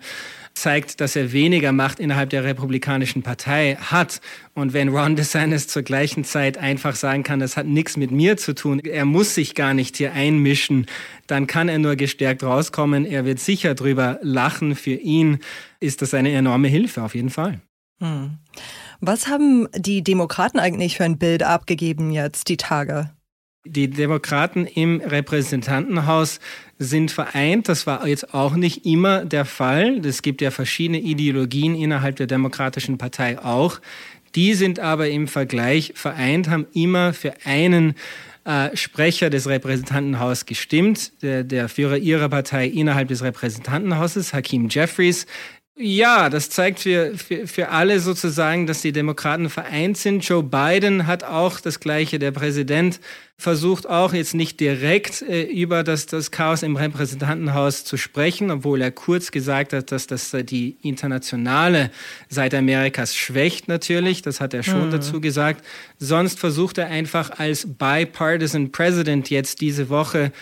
zeigt, 0.55 1.01
dass 1.01 1.17
er 1.17 1.33
weniger 1.33 1.73
Macht 1.73 1.99
innerhalb 1.99 2.31
der 2.31 2.45
Republikanischen 2.45 3.25
Partei 3.25 3.75
hat. 3.75 4.21
Und 4.55 4.73
wenn 4.73 4.89
Ron 4.89 5.17
DeSantis 5.17 5.67
zur 5.67 5.83
gleichen 5.83 6.23
Zeit 6.23 6.59
einfach 6.59 6.95
sagen 6.95 7.25
kann, 7.25 7.41
das 7.41 7.57
hat 7.57 7.67
nichts 7.67 7.97
mit 7.97 8.13
mir 8.13 8.37
zu 8.37 8.55
tun, 8.55 8.79
er 8.79 9.05
muss 9.05 9.35
sich 9.35 9.57
gar 9.57 9.75
nicht 9.75 9.97
hier 9.97 10.13
einmischen, 10.13 10.87
dann 11.27 11.49
kann 11.49 11.69
er 11.69 11.81
nur 11.81 11.97
gestärkt 11.97 12.45
rauskommen. 12.45 13.05
Er 13.05 13.25
wird 13.25 13.41
sicher 13.41 13.75
drüber 13.75 14.21
lachen. 14.23 14.77
Für 14.77 14.95
ihn 14.95 15.41
ist 15.81 16.03
das 16.03 16.15
eine 16.15 16.31
enorme 16.31 16.69
Hilfe, 16.69 17.03
auf 17.03 17.17
jeden 17.17 17.31
Fall. 17.31 17.61
Hm. 18.01 18.39
Was 19.01 19.27
haben 19.27 19.67
die 19.77 20.05
Demokraten 20.05 20.61
eigentlich 20.61 20.97
für 20.99 21.05
ein 21.05 21.19
Bild 21.19 21.43
abgegeben 21.43 22.13
jetzt, 22.13 22.49
die 22.49 22.57
Tage? 22.57 23.11
Die 23.67 23.89
Demokraten 23.91 24.67
im 24.67 25.01
Repräsentantenhaus 25.01 26.41
sind 26.79 27.11
vereint. 27.11 27.69
Das 27.69 27.87
war 27.87 28.07
jetzt 28.07 28.35
auch 28.35 28.55
nicht 28.55 28.87
immer 28.87 29.25
der 29.25 29.45
Fall. 29.45 30.01
Es 30.05 30.23
gibt 30.23 30.41
ja 30.41 30.51
verschiedene 30.51 31.01
Ideologien 31.01 31.75
innerhalb 31.75 32.17
der 32.17 32.27
Demokratischen 32.27 32.99
Partei 32.99 33.39
auch. 33.39 33.81
Die 34.35 34.55
sind 34.55 34.79
aber 34.79 35.09
im 35.09 35.29
Vergleich 35.29 35.93
vereint, 35.95 36.49
haben 36.49 36.67
immer 36.75 37.15
für 37.15 37.33
einen 37.45 37.95
äh, 38.45 38.77
Sprecher 38.77 39.31
des 39.31 39.49
Repräsentantenhauses 39.49 40.47
gestimmt. 40.47 41.13
Der, 41.23 41.43
der 41.43 41.69
Führer 41.69 41.97
ihrer 41.97 42.29
Partei 42.29 42.67
innerhalb 42.67 43.09
des 43.09 43.23
Repräsentantenhauses, 43.23 44.33
Hakim 44.33 44.69
Jeffries, 44.69 45.27
ja, 45.79 46.31
das 46.31 46.49
zeigt 46.49 46.81
für, 46.81 47.19
für, 47.19 47.47
für 47.47 47.69
alle 47.69 48.01
sozusagen, 48.01 48.67
dass 48.67 48.81
die 48.81 48.93
Demokraten 48.93 49.51
vereint 49.51 49.99
sind. 49.99 50.27
Joe 50.27 50.43
Biden 50.43 51.07
hat 51.07 51.23
auch 51.23 51.61
das 51.61 51.81
Gleiche, 51.81 52.19
der 52.19 52.31
Präsident 52.31 52.99
versucht 53.37 53.87
auch 53.87 54.15
jetzt 54.15 54.35
nicht 54.35 54.59
direkt 54.61 55.21
äh, 55.21 55.43
über 55.43 55.85
das, 55.85 56.07
das 56.07 56.31
Chaos 56.31 56.63
im 56.63 56.77
Repräsentantenhaus 56.77 57.85
zu 57.85 57.99
sprechen, 57.99 58.51
obwohl 58.51 58.81
er 58.81 58.91
kurz 58.91 59.31
gesagt 59.31 59.75
hat, 59.75 59.93
dass 59.93 60.07
das 60.07 60.35
die 60.45 60.79
internationale 60.81 61.91
Seite 62.31 62.57
Amerikas 62.57 63.15
schwächt 63.15 63.69
natürlich. 63.69 64.23
Das 64.23 64.41
hat 64.41 64.55
er 64.55 64.63
schon 64.63 64.87
mhm. 64.87 64.93
dazu 64.93 65.21
gesagt. 65.21 65.63
Sonst 65.99 66.39
versucht 66.39 66.79
er 66.79 66.87
einfach 66.87 67.39
als 67.39 67.67
bipartisan 67.67 68.73
President 68.73 69.29
jetzt 69.29 69.61
diese 69.61 69.91
Woche 69.91 70.33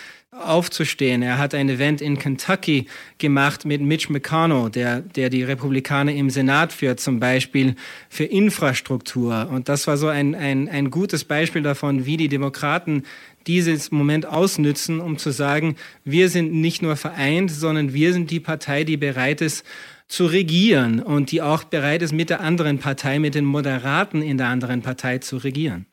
aufzustehen. 0.42 1.22
Er 1.22 1.38
hat 1.38 1.54
ein 1.54 1.68
Event 1.68 2.00
in 2.00 2.18
Kentucky 2.18 2.86
gemacht 3.18 3.64
mit 3.64 3.80
Mitch 3.80 4.12
McConnell, 4.12 4.70
der, 4.70 5.00
der 5.00 5.30
die 5.30 5.42
Republikaner 5.42 6.12
im 6.12 6.30
Senat 6.30 6.72
führt, 6.72 7.00
zum 7.00 7.20
Beispiel 7.20 7.76
für 8.08 8.24
Infrastruktur. 8.24 9.48
Und 9.50 9.68
das 9.68 9.86
war 9.86 9.96
so 9.96 10.08
ein, 10.08 10.34
ein, 10.34 10.68
ein 10.68 10.90
gutes 10.90 11.24
Beispiel 11.24 11.62
davon, 11.62 12.06
wie 12.06 12.16
die 12.16 12.28
Demokraten 12.28 13.04
dieses 13.46 13.90
Moment 13.90 14.26
ausnützen, 14.26 15.00
um 15.00 15.18
zu 15.18 15.30
sagen, 15.30 15.76
wir 16.04 16.28
sind 16.28 16.52
nicht 16.52 16.82
nur 16.82 16.96
vereint, 16.96 17.50
sondern 17.50 17.92
wir 17.92 18.12
sind 18.12 18.30
die 18.30 18.40
Partei, 18.40 18.84
die 18.84 18.96
bereit 18.96 19.40
ist, 19.40 19.64
zu 20.08 20.26
regieren 20.26 21.00
und 21.00 21.30
die 21.30 21.42
auch 21.42 21.64
bereit 21.64 22.02
ist, 22.02 22.12
mit 22.12 22.30
der 22.30 22.40
anderen 22.40 22.78
Partei, 22.78 23.18
mit 23.18 23.34
den 23.34 23.44
Moderaten 23.44 24.22
in 24.22 24.38
der 24.38 24.48
anderen 24.48 24.82
Partei 24.82 25.18
zu 25.18 25.38
regieren. 25.38 25.86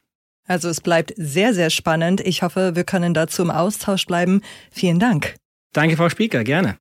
Also 0.51 0.67
es 0.67 0.81
bleibt 0.81 1.13
sehr, 1.15 1.53
sehr 1.53 1.69
spannend. 1.69 2.19
Ich 2.19 2.43
hoffe, 2.43 2.75
wir 2.75 2.83
können 2.83 3.13
dazu 3.13 3.41
im 3.41 3.49
Austausch 3.49 4.05
bleiben. 4.05 4.41
Vielen 4.69 4.99
Dank. 4.99 5.35
Danke, 5.71 5.95
Frau 5.95 6.09
Spieker, 6.09 6.43
gerne. 6.43 6.75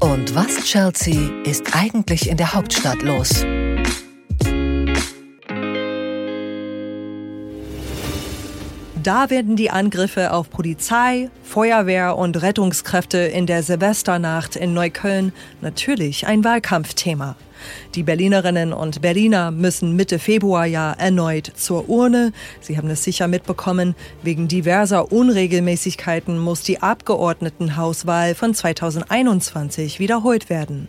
Und 0.00 0.34
was, 0.34 0.62
Chelsea, 0.64 1.30
ist 1.44 1.74
eigentlich 1.74 2.28
in 2.28 2.36
der 2.36 2.52
Hauptstadt 2.52 3.00
los? 3.00 3.46
Da 9.02 9.30
werden 9.30 9.56
die 9.56 9.70
Angriffe 9.70 10.34
auf 10.34 10.50
Polizei, 10.50 11.30
Feuerwehr 11.42 12.18
und 12.18 12.42
Rettungskräfte 12.42 13.16
in 13.16 13.46
der 13.46 13.62
Silvesternacht 13.62 14.56
in 14.56 14.74
Neukölln 14.74 15.32
natürlich 15.62 16.26
ein 16.26 16.44
Wahlkampfthema. 16.44 17.34
Die 17.94 18.02
Berlinerinnen 18.02 18.72
und 18.72 19.00
Berliner 19.02 19.50
müssen 19.50 19.96
Mitte 19.96 20.18
Februar 20.18 20.66
ja 20.66 20.92
erneut 20.92 21.50
zur 21.54 21.88
Urne. 21.88 22.32
Sie 22.60 22.76
haben 22.76 22.90
es 22.90 23.04
sicher 23.04 23.28
mitbekommen. 23.28 23.94
Wegen 24.22 24.48
diverser 24.48 25.12
Unregelmäßigkeiten 25.12 26.38
muss 26.38 26.62
die 26.62 26.82
Abgeordnetenhauswahl 26.82 28.34
von 28.34 28.54
2021 28.54 29.98
wiederholt 29.98 30.50
werden. 30.50 30.88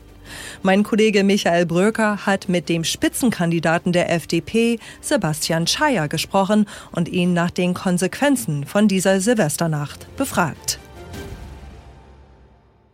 Mein 0.61 0.83
Kollege 0.83 1.23
Michael 1.23 1.65
Bröker 1.65 2.25
hat 2.25 2.49
mit 2.49 2.69
dem 2.69 2.83
Spitzenkandidaten 2.83 3.93
der 3.93 4.11
FDP, 4.11 4.79
Sebastian 5.01 5.67
Scheier, 5.67 6.07
gesprochen 6.07 6.67
und 6.91 7.09
ihn 7.09 7.33
nach 7.33 7.51
den 7.51 7.73
Konsequenzen 7.73 8.65
von 8.65 8.87
dieser 8.87 9.19
Silvesternacht 9.21 10.07
befragt. 10.17 10.79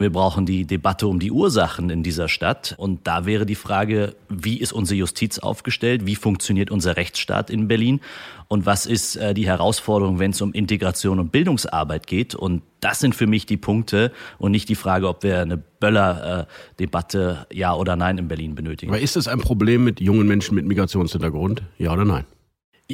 Wir 0.03 0.12
brauchen 0.12 0.45
die 0.45 0.65
Debatte 0.65 1.07
um 1.07 1.17
die 1.19 1.31
Ursachen 1.31 1.89
in 1.89 2.03
dieser 2.03 2.27
Stadt. 2.27 2.75
Und 2.77 3.07
da 3.07 3.25
wäre 3.25 3.45
die 3.45 3.55
Frage, 3.55 4.17
wie 4.27 4.57
ist 4.57 4.74
unsere 4.74 4.98
Justiz 4.98 5.39
aufgestellt? 5.39 6.05
Wie 6.05 6.15
funktioniert 6.15 6.72
unser 6.72 6.98
Rechtsstaat 6.98 7.50
in 7.50 7.69
Berlin? 7.69 8.01
Und 8.50 8.65
was 8.65 8.86
ist 8.86 9.15
äh, 9.15 9.33
die 9.33 9.45
Herausforderung, 9.48 10.19
wenn 10.19 10.31
es 10.31 10.41
um 10.41 10.51
Integration 10.51 11.22
und 11.22 11.31
Bildungsarbeit 11.31 12.05
geht? 12.05 12.36
Und 12.36 12.63
das 12.81 13.00
sind 13.00 13.15
für 13.15 13.27
mich 13.27 13.45
die 13.45 13.55
Punkte 13.55 14.12
und 14.39 14.51
nicht 14.51 14.67
die 14.67 14.75
Frage, 14.75 15.07
ob 15.07 15.24
wir 15.24 15.39
eine 15.39 15.55
Böller-Debatte 15.55 17.48
äh, 17.50 17.57
ja 17.57 17.74
oder 17.74 17.95
nein 17.95 18.17
in 18.17 18.27
Berlin 18.27 18.55
benötigen. 18.55 18.91
Aber 18.91 19.00
ist 19.00 19.15
es 19.15 19.29
ein 19.29 19.39
Problem 19.39 19.86
mit 19.86 20.01
jungen 20.01 20.27
Menschen 20.27 20.55
mit 20.55 20.65
Migrationshintergrund? 20.65 21.63
Ja 21.77 21.93
oder 21.93 22.03
nein? 22.03 22.25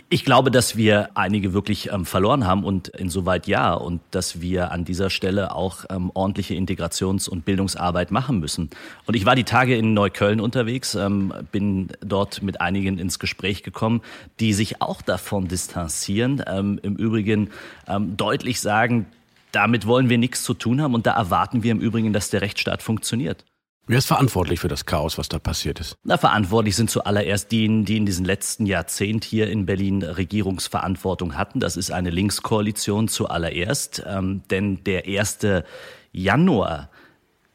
Ich 0.10 0.24
glaube, 0.24 0.52
dass 0.52 0.78
wir 0.78 1.10
einige 1.16 1.52
wirklich 1.54 1.92
ähm, 1.92 2.06
verloren 2.06 2.46
haben 2.46 2.64
und 2.64 2.90
insoweit 2.90 3.48
ja 3.48 3.74
und 3.74 4.02
dass 4.12 4.40
wir 4.40 4.72
an 4.72 4.86
dieser 4.86 5.10
Stelle 5.10 5.56
auch 5.56 5.86
ähm, 5.90 6.12
ordentliche 6.14 6.54
Integrations- 6.54 7.28
und 7.28 7.44
Bildungsarbeit 7.44 8.12
machen 8.12 8.40
müssen. 8.40 8.70
Und 9.08 9.16
ich 9.16 9.26
war 9.26 9.36
die 9.36 9.46
Tage 9.46 9.76
in 9.76 9.96
Neukölln 9.96 10.42
unterwegs, 10.42 10.94
ähm, 10.94 11.34
bin 11.52 11.90
dort 12.02 12.44
mit 12.44 12.62
einigen 12.62 13.00
ins 13.00 13.18
Gespräch 13.18 13.64
gekommen, 13.64 14.02
die 14.40 14.54
sich 14.54 14.80
auch 14.80 15.02
davon 15.02 15.48
distanzieren, 15.48 16.44
ähm, 16.46 16.80
im 16.84 16.96
Übrigen 16.96 17.50
ähm, 17.88 18.16
deutlich 18.16 18.62
sagen, 18.62 19.08
damit 19.52 19.88
wollen 19.88 20.08
wir 20.08 20.20
nichts 20.20 20.44
zu 20.44 20.54
tun 20.54 20.82
haben 20.82 20.94
und 20.94 21.08
da 21.08 21.16
erwarten 21.16 21.64
wir 21.64 21.72
im 21.72 21.80
Übrigen, 21.80 22.14
dass 22.14 22.30
der 22.30 22.42
Rechtsstaat 22.42 22.84
funktioniert. 22.84 23.44
Wer 23.90 23.98
ist 23.98 24.06
verantwortlich 24.06 24.60
für 24.60 24.68
das 24.68 24.86
Chaos, 24.86 25.18
was 25.18 25.30
da 25.30 25.40
passiert 25.40 25.80
ist? 25.80 25.98
Na, 26.04 26.20
verantwortlich 26.20 26.76
sind 26.76 26.92
zuallererst 26.92 27.52
diejenigen, 27.52 27.86
die 27.86 27.98
in 27.98 28.06
diesem 28.06 28.24
letzten 28.24 28.68
Jahrzehnt 28.68 29.24
hier 29.24 29.50
in 29.50 29.66
Berlin 29.66 30.04
Regierungsverantwortung 30.04 31.36
hatten. 31.36 31.60
Das 31.60 31.76
ist 31.76 31.90
eine 31.90 32.12
Linkskoalition 32.12 33.08
zuallererst. 33.08 34.04
Ähm, 34.06 34.44
denn 34.52 34.84
der 34.84 35.08
erste 35.08 35.66
Januar 36.12 36.92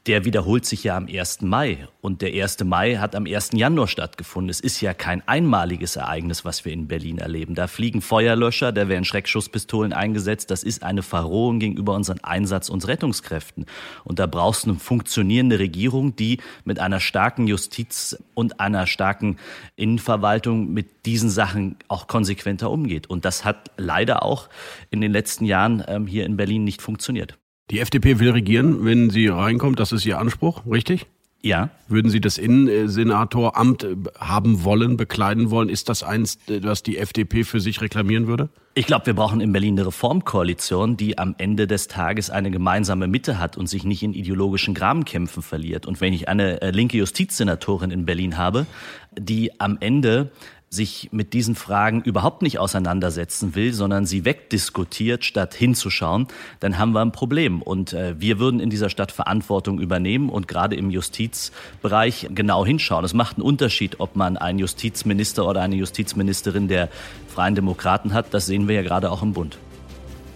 der 0.07 0.27
wiederholt 0.27 0.67
sich 0.67 0.85
ja 0.85 0.97
am 0.97 1.07
1. 1.07 1.41
Mai. 1.43 1.89
Und 2.03 2.21
der 2.21 2.31
1. 2.31 2.63
Mai 2.65 2.97
hat 2.97 3.17
am 3.17 3.25
1. 3.25 3.51
Januar 3.55 3.89
stattgefunden. 3.89 4.51
Es 4.51 4.61
ist 4.61 4.83
ja 4.83 4.93
kein 4.93 5.27
einmaliges 5.27 5.97
Ereignis, 5.97 6.45
was 6.45 6.67
wir 6.67 6.75
in 6.75 6.89
Berlin 6.89 7.17
erleben. 7.17 7.55
Da 7.55 7.69
fliegen 7.69 8.03
Feuerlöscher, 8.03 8.71
da 8.71 8.89
werden 8.89 9.07
Schreckschusspistolen 9.07 9.95
eingesetzt. 9.95 10.51
Das 10.51 10.63
ist 10.63 10.83
eine 10.83 11.03
Verrohung 11.03 11.59
gegenüber 11.59 11.95
unseren 11.95 12.23
Einsatz- 12.23 12.69
und 12.69 12.87
Rettungskräften. 12.87 13.65
Und 14.05 14.19
da 14.19 14.27
brauchst 14.27 14.67
du 14.67 14.71
eine 14.71 14.79
funktionierende 14.79 15.59
Regierung, 15.59 16.15
die 16.15 16.39
mit 16.65 16.79
einer 16.79 17.01
starken 17.01 17.47
Justiz 17.47 18.19
und 18.35 18.61
einer 18.61 18.87
starken 18.87 19.39
Innenverwaltung 19.77 20.71
mit 20.71 21.07
diesen 21.07 21.31
Sachen 21.31 21.77
auch 21.89 22.09
konsequenter 22.09 22.71
umgeht. 22.71 23.09
Und 23.09 23.25
das 23.25 23.47
hat 23.47 23.71
leider 23.79 24.23
auch 24.23 24.51
in 24.91 25.01
den 25.01 25.13
letzten 25.13 25.47
Jahren 25.47 25.83
ähm, 25.89 26.07
hier 26.07 26.27
in 26.27 26.37
Berlin 26.37 26.65
nicht 26.65 26.83
funktioniert. 26.83 27.39
Die 27.71 27.81
FDP 27.81 28.19
will 28.19 28.31
regieren, 28.31 28.85
wenn 28.85 29.11
sie 29.11 29.29
reinkommt. 29.29 29.81
Das 29.81 29.93
ist 29.93 30.05
ihr 30.05 30.19
Anspruch, 30.19 30.63
richtig? 30.71 31.07
Ja. 31.45 31.69
Würden 31.89 32.11
Sie 32.11 32.23
das 32.23 32.39
Innensenatoramt 32.39 33.85
äh, 33.85 33.97
haben 34.19 34.65
wollen, 34.65 34.97
bekleiden 34.97 35.51
wollen? 35.51 35.69
Ist 35.69 35.91
das 35.91 36.03
eins, 36.03 36.39
äh, 36.49 36.61
was 36.63 36.83
die 36.83 36.97
FDP 36.97 37.45
für 37.45 37.61
sich 37.61 37.83
reklamieren 37.83 38.27
würde? 38.27 38.49
Ich 38.73 38.87
glaube, 38.87 39.05
wir 39.07 39.15
brauchen 39.15 39.43
in 39.43 39.53
Berlin 39.53 39.79
eine 39.79 39.89
Reformkoalition, 39.89 40.97
die 40.97 41.19
am 41.19 41.35
Ende 41.37 41.67
des 41.67 41.87
Tages 41.87 42.31
eine 42.31 42.51
gemeinsame 42.51 43.09
Mitte 43.09 43.39
hat 43.39 43.59
und 43.59 43.69
sich 43.69 43.85
nicht 43.85 44.03
in 44.03 44.15
ideologischen 44.15 44.73
Grabenkämpfen 44.73 45.43
verliert. 45.43 45.85
Und 45.85 46.01
wenn 46.01 46.15
ich 46.15 46.29
eine 46.29 46.63
äh, 46.63 46.71
linke 46.71 46.97
Justizsenatorin 46.97 47.91
in 47.91 48.07
Berlin 48.07 48.39
habe, 48.39 48.65
die 49.13 49.61
am 49.61 49.77
Ende 49.81 50.33
sich 50.75 51.09
mit 51.13 51.33
diesen 51.33 51.55
Fragen 51.55 52.03
überhaupt 52.03 52.43
nicht 52.43 52.59
auseinandersetzen 52.59 53.55
will, 53.55 53.73
sondern 53.73 54.07
sie 54.07 54.25
wegdiskutiert, 54.25 55.25
statt 55.25 55.55
hinzuschauen, 55.55 56.27
dann 56.61 56.79
haben 56.79 56.93
wir 56.93 57.01
ein 57.01 57.13
Problem. 57.13 57.63
Und 57.63 57.93
äh, 57.93 58.15
wir 58.19 58.39
würden 58.39 58.61
in 58.61 58.71
dieser 58.71 58.91
Stadt 58.91 59.13
Verantwortung 59.13 59.81
übernehmen 59.81 60.29
und 60.29 60.49
gerade 60.49 60.77
im 60.77 60.91
Justizbereich 60.91 62.29
genau 62.35 62.67
hinschauen. 62.67 63.05
Es 63.05 63.15
macht 63.15 63.37
einen 63.37 63.45
Unterschied, 63.45 64.01
ob 64.01 64.17
man 64.17 64.37
einen 64.37 64.59
Justizminister 64.59 65.47
oder 65.47 65.63
eine 65.63 65.77
Justizministerin 65.77 66.69
der 66.69 66.89
Freien 67.29 67.55
Demokraten 67.55 68.13
hat. 68.13 68.35
Das 68.35 68.47
sehen 68.47 68.69
wir 68.69 68.75
ja 68.75 68.83
gerade 68.83 69.11
auch 69.11 69.23
im 69.23 69.33
Bund. 69.33 69.59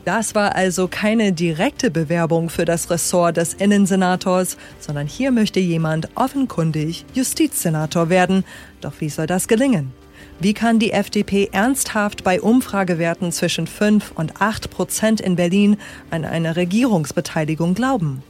Das 0.08 0.34
war 0.34 0.56
also 0.56 0.88
keine 0.88 1.34
direkte 1.34 1.90
Bewerbung 1.90 2.48
für 2.48 2.64
das 2.64 2.88
Ressort 2.88 3.36
des 3.36 3.52
Innensenators, 3.52 4.56
sondern 4.80 5.06
hier 5.06 5.30
möchte 5.32 5.60
jemand 5.60 6.08
offenkundig 6.14 7.04
Justizsenator 7.12 8.08
werden. 8.08 8.44
Doch 8.80 8.94
wie 9.00 9.10
soll 9.10 9.26
das 9.26 9.48
gelingen? 9.48 9.92
Wie 10.40 10.54
kann 10.54 10.78
die 10.78 10.92
FDP 10.92 11.48
ernsthaft 11.50 12.22
bei 12.22 12.40
Umfragewerten 12.40 13.32
zwischen 13.32 13.66
5 13.66 14.12
und 14.14 14.40
8 14.40 14.70
Prozent 14.70 15.20
in 15.20 15.34
Berlin 15.34 15.78
an 16.10 16.24
eine 16.24 16.54
Regierungsbeteiligung 16.54 17.74
glauben? 17.74 18.22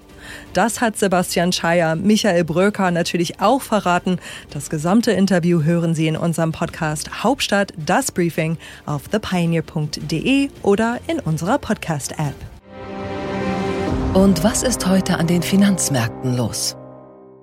Das 0.55 0.81
hat 0.81 0.97
Sebastian 0.99 1.53
Scheier 1.53 1.97
Michael 1.97 2.45
Bröker 2.45 2.91
natürlich 2.91 3.41
auch 3.41 3.61
verraten. 3.61 4.19
Das 4.51 4.71
gesamte 4.71 5.13
Interview 5.13 5.63
hören 5.63 5.95
Sie 5.95 6.07
in 6.07 6.17
unserem 6.17 6.53
Podcast 6.53 7.23
Hauptstadt 7.23 7.75
das 7.77 8.11
Briefing 8.11 8.57
auf 8.87 9.09
thepioneer.de 9.09 10.49
oder 10.63 10.99
in 11.07 11.21
unserer 11.21 11.59
Podcast-App. 11.59 12.35
Und 14.15 14.43
was 14.43 14.63
ist 14.63 14.87
heute 14.87 15.19
an 15.19 15.27
den 15.27 15.43
Finanzmärkten 15.43 16.37
los? 16.37 16.77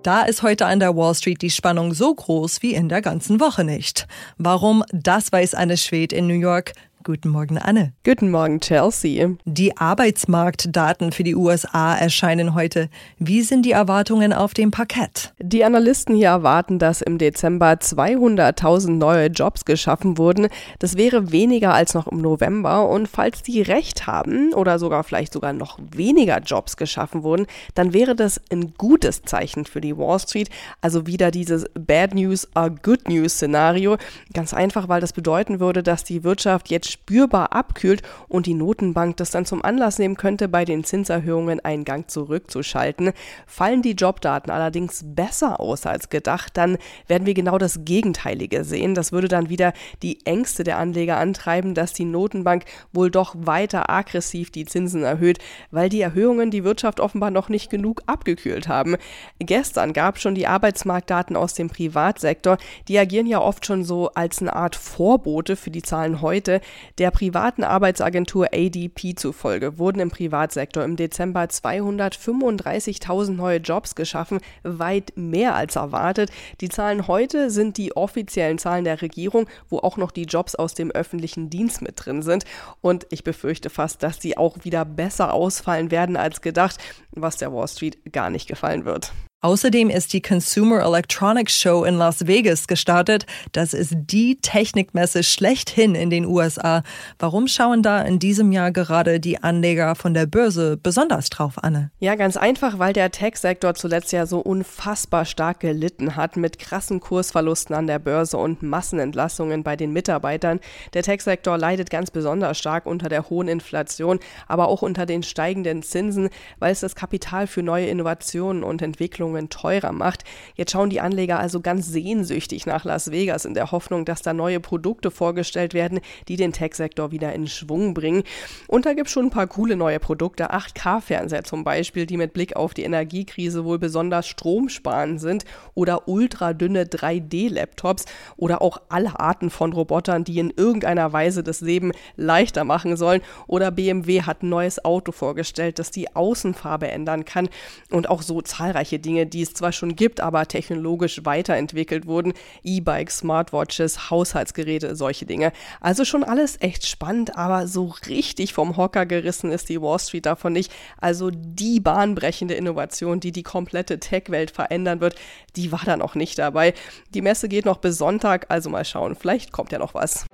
Da 0.05 0.21
ist 0.21 0.43
heute 0.43 0.67
an 0.67 0.79
der 0.79 0.95
Wall 0.95 1.15
Street 1.15 1.41
die 1.41 1.49
Spannung 1.49 1.95
so 1.95 2.13
groß 2.13 2.61
wie 2.61 2.75
in 2.75 2.89
der 2.89 3.01
ganzen 3.01 3.39
Woche 3.39 3.63
nicht. 3.63 4.07
Warum? 4.37 4.83
Das 4.91 5.31
weiß 5.31 5.55
Anne 5.55 5.77
Schwed 5.77 6.13
in 6.13 6.27
New 6.27 6.35
York. 6.35 6.73
Guten 7.05 7.29
Morgen, 7.29 7.59
Anne. 7.59 7.93
Guten 8.03 8.31
Morgen, 8.31 8.59
Chelsea. 8.61 9.29
Die 9.45 9.77
Arbeitsmarktdaten 9.77 11.11
für 11.11 11.21
die 11.23 11.35
USA 11.35 11.93
erscheinen 11.95 12.55
heute. 12.55 12.89
Wie 13.19 13.43
sind 13.43 13.63
die 13.63 13.73
Erwartungen 13.73 14.33
auf 14.33 14.55
dem 14.55 14.71
Parkett? 14.71 15.31
Die 15.37 15.63
Analysten 15.63 16.15
hier 16.15 16.29
erwarten, 16.29 16.79
dass 16.79 17.03
im 17.03 17.19
Dezember 17.19 17.73
200.000 17.73 18.89
neue 18.89 19.27
Jobs 19.27 19.65
geschaffen 19.65 20.17
wurden. 20.17 20.47
Das 20.79 20.97
wäre 20.97 21.31
weniger 21.31 21.75
als 21.75 21.93
noch 21.93 22.07
im 22.07 22.21
November. 22.21 22.89
Und 22.89 23.07
falls 23.07 23.43
die 23.43 23.61
recht 23.61 24.07
haben 24.07 24.51
oder 24.55 24.79
sogar 24.79 25.03
vielleicht 25.03 25.33
sogar 25.33 25.53
noch 25.53 25.77
weniger 25.77 26.39
Jobs 26.39 26.75
geschaffen 26.75 27.21
wurden, 27.21 27.45
dann 27.75 27.93
wäre 27.93 28.15
das 28.15 28.41
ein 28.51 28.73
gutes 28.79 29.21
Zeichen 29.21 29.65
für 29.65 29.79
die 29.79 29.95
Wall 29.95 30.17
Street. 30.17 30.49
Also 30.81 31.05
wieder 31.05 31.29
dieses 31.29 31.67
Bad 31.75 32.15
News 32.15 32.47
are 32.55 32.71
Good 32.71 33.07
News 33.07 33.33
Szenario. 33.33 33.97
Ganz 34.33 34.55
einfach, 34.55 34.89
weil 34.89 35.01
das 35.01 35.13
bedeuten 35.13 35.59
würde, 35.59 35.83
dass 35.83 36.03
die 36.03 36.23
Wirtschaft 36.23 36.71
jetzt 36.71 36.94
spürbar 36.95 37.53
abkühlt 37.53 38.01
und 38.27 38.45
die 38.45 38.53
Notenbank 38.53 39.17
das 39.17 39.31
dann 39.31 39.45
zum 39.45 39.63
Anlass 39.63 39.99
nehmen 39.99 40.15
könnte, 40.15 40.47
bei 40.47 40.65
den 40.65 40.83
Zinserhöhungen 40.83 41.59
einen 41.59 41.83
Gang 41.83 42.09
zurückzuschalten. 42.09 43.11
Fallen 43.45 43.81
die 43.81 43.91
Jobdaten 43.91 44.51
allerdings 44.51 45.03
besser 45.05 45.59
aus 45.59 45.85
als 45.85 46.09
gedacht, 46.09 46.55
dann 46.55 46.77
werden 47.07 47.25
wir 47.25 47.33
genau 47.33 47.57
das 47.57 47.83
Gegenteilige 47.83 48.63
sehen. 48.63 48.95
Das 48.95 49.11
würde 49.11 49.27
dann 49.27 49.49
wieder 49.49 49.73
die 50.01 50.25
Ängste 50.25 50.63
der 50.63 50.77
Anleger 50.77 51.17
antreiben, 51.17 51.73
dass 51.73 51.93
die 51.93 52.05
Notenbank 52.05 52.63
wohl 52.93 53.11
doch 53.11 53.35
weiter 53.37 53.89
aggressiv 53.89 54.51
die 54.51 54.65
Zinsen 54.65 55.03
erhöht, 55.03 55.39
weil 55.71 55.89
die 55.89 56.01
Erhöhungen 56.01 56.49
die 56.49 56.63
Wirtschaft 56.63 56.99
offenbar 56.99 57.31
noch 57.31 57.49
nicht 57.49 57.69
genug 57.69 58.01
abgekühlt 58.05 58.67
haben. 58.67 58.95
Gestern 59.39 59.93
gab 59.93 60.17
schon 60.17 60.35
die 60.35 60.47
Arbeitsmarktdaten 60.47 61.35
aus 61.35 61.53
dem 61.53 61.69
Privatsektor. 61.69 62.57
Die 62.87 62.97
agieren 62.97 63.27
ja 63.27 63.41
oft 63.41 63.65
schon 63.65 63.83
so 63.83 64.09
als 64.13 64.41
eine 64.41 64.55
Art 64.55 64.75
Vorbote 64.75 65.55
für 65.55 65.71
die 65.71 65.81
Zahlen 65.81 66.21
heute. 66.21 66.61
Der 66.97 67.11
privaten 67.11 67.63
Arbeitsagentur 67.63 68.47
ADP 68.53 69.15
zufolge 69.15 69.77
wurden 69.77 69.99
im 69.99 70.09
Privatsektor 70.09 70.83
im 70.83 70.95
Dezember 70.95 71.41
235.000 71.41 73.31
neue 73.31 73.57
Jobs 73.57 73.95
geschaffen, 73.95 74.39
weit 74.63 75.13
mehr 75.15 75.55
als 75.55 75.75
erwartet. 75.75 76.31
Die 76.61 76.69
Zahlen 76.69 77.07
heute 77.07 77.49
sind 77.49 77.77
die 77.77 77.95
offiziellen 77.95 78.57
Zahlen 78.57 78.85
der 78.85 79.01
Regierung, 79.01 79.47
wo 79.69 79.79
auch 79.79 79.97
noch 79.97 80.11
die 80.11 80.23
Jobs 80.23 80.55
aus 80.55 80.73
dem 80.73 80.91
öffentlichen 80.91 81.49
Dienst 81.49 81.81
mit 81.81 82.05
drin 82.05 82.21
sind. 82.21 82.45
Und 82.81 83.05
ich 83.09 83.23
befürchte 83.23 83.69
fast, 83.69 84.03
dass 84.03 84.21
sie 84.21 84.37
auch 84.37 84.63
wieder 84.63 84.85
besser 84.85 85.33
ausfallen 85.33 85.91
werden 85.91 86.17
als 86.17 86.41
gedacht, 86.41 86.77
was 87.11 87.37
der 87.37 87.53
Wall 87.53 87.67
Street 87.67 88.13
gar 88.13 88.29
nicht 88.29 88.47
gefallen 88.47 88.85
wird. 88.85 89.13
Außerdem 89.45 89.91
ist 89.91 90.11
die 90.13 90.23
Consumer 90.23 90.81
Electronics 90.83 91.55
Show 91.55 91.83
in 91.83 91.99
Las 91.99 92.25
Vegas 92.25 92.65
gestartet. 92.65 93.27
Das 93.51 93.75
ist 93.75 93.93
die 93.95 94.39
Technikmesse 94.41 95.21
schlechthin 95.21 95.93
in 95.93 96.09
den 96.09 96.25
USA. 96.25 96.81
Warum 97.19 97.47
schauen 97.47 97.83
da 97.83 98.01
in 98.01 98.17
diesem 98.17 98.51
Jahr 98.51 98.71
gerade 98.71 99.19
die 99.19 99.43
Anleger 99.43 99.93
von 99.93 100.15
der 100.15 100.25
Börse 100.25 100.77
besonders 100.77 101.29
drauf, 101.29 101.59
Anne? 101.61 101.91
Ja, 101.99 102.15
ganz 102.15 102.37
einfach, 102.37 102.79
weil 102.79 102.93
der 102.93 103.11
Tech-Sektor 103.11 103.75
zuletzt 103.75 104.11
ja 104.13 104.25
so 104.25 104.39
unfassbar 104.39 105.25
stark 105.25 105.59
gelitten 105.59 106.15
hat 106.15 106.37
mit 106.37 106.57
krassen 106.57 106.99
Kursverlusten 106.99 107.75
an 107.75 107.85
der 107.85 107.99
Börse 107.99 108.37
und 108.37 108.63
Massenentlassungen 108.63 109.61
bei 109.61 109.75
den 109.75 109.93
Mitarbeitern. 109.93 110.59
Der 110.95 111.03
Tech-Sektor 111.03 111.55
leidet 111.59 111.91
ganz 111.91 112.09
besonders 112.09 112.57
stark 112.57 112.87
unter 112.87 113.09
der 113.09 113.29
hohen 113.29 113.47
Inflation, 113.47 114.17
aber 114.47 114.69
auch 114.69 114.81
unter 114.81 115.05
den 115.05 115.21
steigenden 115.21 115.83
Zinsen, 115.83 116.29
weil 116.57 116.71
es 116.71 116.79
das 116.79 116.95
Kapital 116.95 117.45
für 117.45 117.61
neue 117.61 117.85
Innovationen 117.85 118.63
und 118.63 118.81
Entwicklungen 118.81 119.34
Versicherungen 119.35 119.49
teurer 119.49 119.91
macht. 119.91 120.23
Jetzt 120.55 120.71
schauen 120.71 120.89
die 120.89 121.01
Anleger 121.01 121.39
also 121.39 121.59
ganz 121.59 121.87
sehnsüchtig 121.87 122.65
nach 122.65 122.85
Las 122.85 123.11
Vegas 123.11 123.45
in 123.45 123.53
der 123.53 123.71
Hoffnung, 123.71 124.05
dass 124.05 124.21
da 124.21 124.33
neue 124.33 124.59
Produkte 124.59 125.11
vorgestellt 125.11 125.73
werden, 125.73 125.99
die 126.27 126.35
den 126.35 126.53
Tech-Sektor 126.53 127.11
wieder 127.11 127.33
in 127.33 127.47
Schwung 127.47 127.93
bringen. 127.93 128.23
Und 128.67 128.85
da 128.85 128.93
gibt 128.93 129.07
es 129.07 129.13
schon 129.13 129.25
ein 129.25 129.31
paar 129.31 129.47
coole 129.47 129.75
neue 129.75 129.99
Produkte, 129.99 130.51
8K-Fernseher 130.51 131.43
zum 131.43 131.63
Beispiel, 131.63 132.05
die 132.05 132.17
mit 132.17 132.33
Blick 132.33 132.55
auf 132.55 132.73
die 132.73 132.83
Energiekrise 132.83 133.65
wohl 133.65 133.79
besonders 133.79 134.27
stromsparend 134.27 135.19
sind 135.19 135.45
oder 135.73 136.07
ultradünne 136.07 136.83
3D-Laptops 136.83 138.05
oder 138.37 138.61
auch 138.61 138.81
alle 138.89 139.19
Arten 139.19 139.49
von 139.49 139.73
Robotern, 139.73 140.23
die 140.23 140.39
in 140.39 140.53
irgendeiner 140.55 141.11
Weise 141.13 141.43
das 141.43 141.61
Leben 141.61 141.91
leichter 142.15 142.63
machen 142.63 142.97
sollen. 142.97 143.21
Oder 143.47 143.71
BMW 143.71 144.21
hat 144.21 144.43
ein 144.43 144.49
neues 144.49 144.83
Auto 144.83 145.11
vorgestellt, 145.11 145.79
das 145.79 145.91
die 145.91 146.15
Außenfarbe 146.15 146.87
ändern 146.87 147.25
kann 147.25 147.49
und 147.91 148.09
auch 148.09 148.21
so 148.21 148.41
zahlreiche 148.45 148.99
Dinge, 148.99 149.24
die 149.29 149.41
es 149.41 149.53
zwar 149.53 149.71
schon 149.71 149.95
gibt, 149.95 150.21
aber 150.21 150.47
technologisch 150.47 151.21
weiterentwickelt 151.23 152.07
wurden. 152.07 152.33
E-Bikes, 152.63 153.19
Smartwatches, 153.19 154.09
Haushaltsgeräte, 154.09 154.95
solche 154.95 155.25
Dinge. 155.25 155.51
Also 155.81 156.05
schon 156.05 156.23
alles 156.23 156.57
echt 156.61 156.87
spannend, 156.87 157.37
aber 157.37 157.67
so 157.67 157.93
richtig 158.07 158.53
vom 158.53 158.77
Hocker 158.77 159.05
gerissen 159.05 159.51
ist 159.51 159.69
die 159.69 159.81
Wall 159.81 159.99
Street 159.99 160.25
davon 160.25 160.53
nicht. 160.53 160.71
Also 160.99 161.31
die 161.31 161.79
bahnbrechende 161.79 162.53
Innovation, 162.53 163.19
die 163.19 163.31
die 163.31 163.43
komplette 163.43 163.99
Tech-Welt 163.99 164.51
verändern 164.51 165.01
wird, 165.01 165.15
die 165.55 165.71
war 165.71 165.81
da 165.85 165.97
noch 165.97 166.15
nicht 166.15 166.37
dabei. 166.39 166.73
Die 167.13 167.21
Messe 167.21 167.47
geht 167.47 167.65
noch 167.65 167.77
bis 167.77 167.97
Sonntag, 167.97 168.45
also 168.49 168.69
mal 168.69 168.85
schauen, 168.85 169.15
vielleicht 169.15 169.51
kommt 169.51 169.71
ja 169.71 169.79
noch 169.79 169.93
was. 169.93 170.25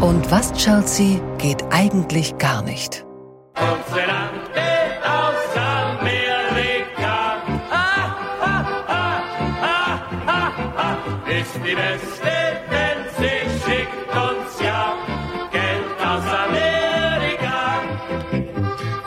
Und 0.00 0.30
was, 0.30 0.52
Chelsea, 0.52 1.20
geht 1.38 1.64
eigentlich 1.70 2.36
gar 2.36 2.62
nicht? 2.62 3.06
Konzernante 3.54 4.45
die 11.66 11.74
beste, 11.74 12.30
denn 12.70 12.98
sie 13.18 13.40
schickt 13.64 14.08
uns 14.14 14.60
ja 14.62 14.94
Geld 15.50 16.00
aus 16.00 16.22
Amerika. 16.46 17.82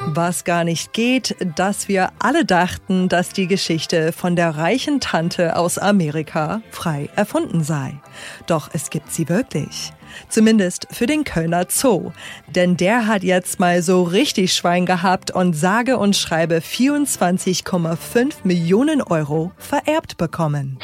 Was 0.08 0.43
gar 0.43 0.65
nicht 0.65 0.91
geht, 0.91 1.38
dass 1.56 1.88
wir 1.88 2.12
alle 2.19 2.43
dachten, 2.43 3.08
dass 3.08 3.30
die 3.30 3.48
Geschichte 3.48 4.12
von 4.12 4.36
der 4.36 4.58
reichen 4.58 5.00
Tante 5.00 5.56
aus 5.56 5.78
Amerika 5.78 6.62
frei 6.69 7.10
erfunden 7.15 7.63
sei. 7.63 7.98
Doch 8.45 8.69
es 8.74 8.89
gibt 8.89 9.13
sie 9.13 9.30
wirklich. 9.30 9.93
Zumindest 10.28 10.88
für 10.91 11.06
den 11.06 11.24
Kölner 11.24 11.67
Zoo. 11.69 12.12
Denn 12.48 12.76
der 12.76 13.08
hat 13.08 13.24
jetzt 13.24 13.62
mal 13.62 13.82
so 13.82 14.04
richtig 14.04 14.54
Schwein 14.54 14.86
gehabt 14.86 15.32
und 15.32 15.54
sage 15.54 15.98
und 15.98 16.17
schreibe 16.17 16.58
24,5 16.58 18.34
Millionen 18.43 19.02
Euro 19.02 19.52
vererbt 19.58 20.17
bekommen. 20.17 20.78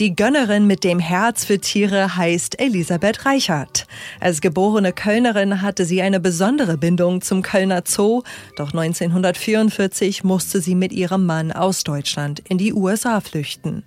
Die 0.00 0.16
Gönnerin 0.16 0.66
mit 0.66 0.82
dem 0.82 0.98
Herz 0.98 1.44
für 1.44 1.60
Tiere 1.60 2.16
heißt 2.16 2.58
Elisabeth 2.58 3.26
Reichert. 3.26 3.86
Als 4.18 4.40
geborene 4.40 4.92
Kölnerin 4.92 5.62
hatte 5.62 5.84
sie 5.84 6.02
eine 6.02 6.18
besondere 6.18 6.76
Bindung 6.76 7.20
zum 7.20 7.42
Kölner 7.42 7.84
Zoo, 7.86 8.22
doch 8.56 8.72
1944 8.72 10.24
musste 10.24 10.60
sie 10.60 10.74
mit 10.74 10.92
ihrem 10.92 11.26
Mann 11.26 11.52
aus 11.52 11.84
Deutschland 11.84 12.40
in 12.48 12.58
die 12.58 12.72
USA 12.72 13.20
flüchten. 13.20 13.84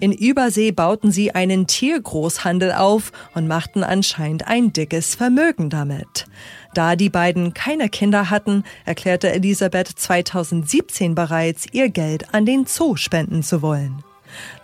In 0.00 0.10
Übersee 0.10 0.72
bauten 0.72 1.12
sie 1.12 1.36
einen 1.36 1.68
Tiergroßhandel 1.68 2.72
auf 2.72 3.12
und 3.36 3.46
machten 3.46 3.84
anscheinend 3.84 4.48
ein 4.48 4.72
dickes 4.72 5.14
Vermögen 5.14 5.70
damit. 5.70 6.26
Da 6.74 6.96
die 6.96 7.10
beiden 7.10 7.54
keine 7.54 7.88
Kinder 7.88 8.28
hatten, 8.28 8.64
erklärte 8.84 9.30
Elisabeth 9.30 9.86
2017 9.86 11.14
bereits, 11.14 11.66
ihr 11.70 11.90
Geld 11.90 12.34
an 12.34 12.44
den 12.44 12.66
Zoo 12.66 12.96
spenden 12.96 13.44
zu 13.44 13.62
wollen. 13.62 14.02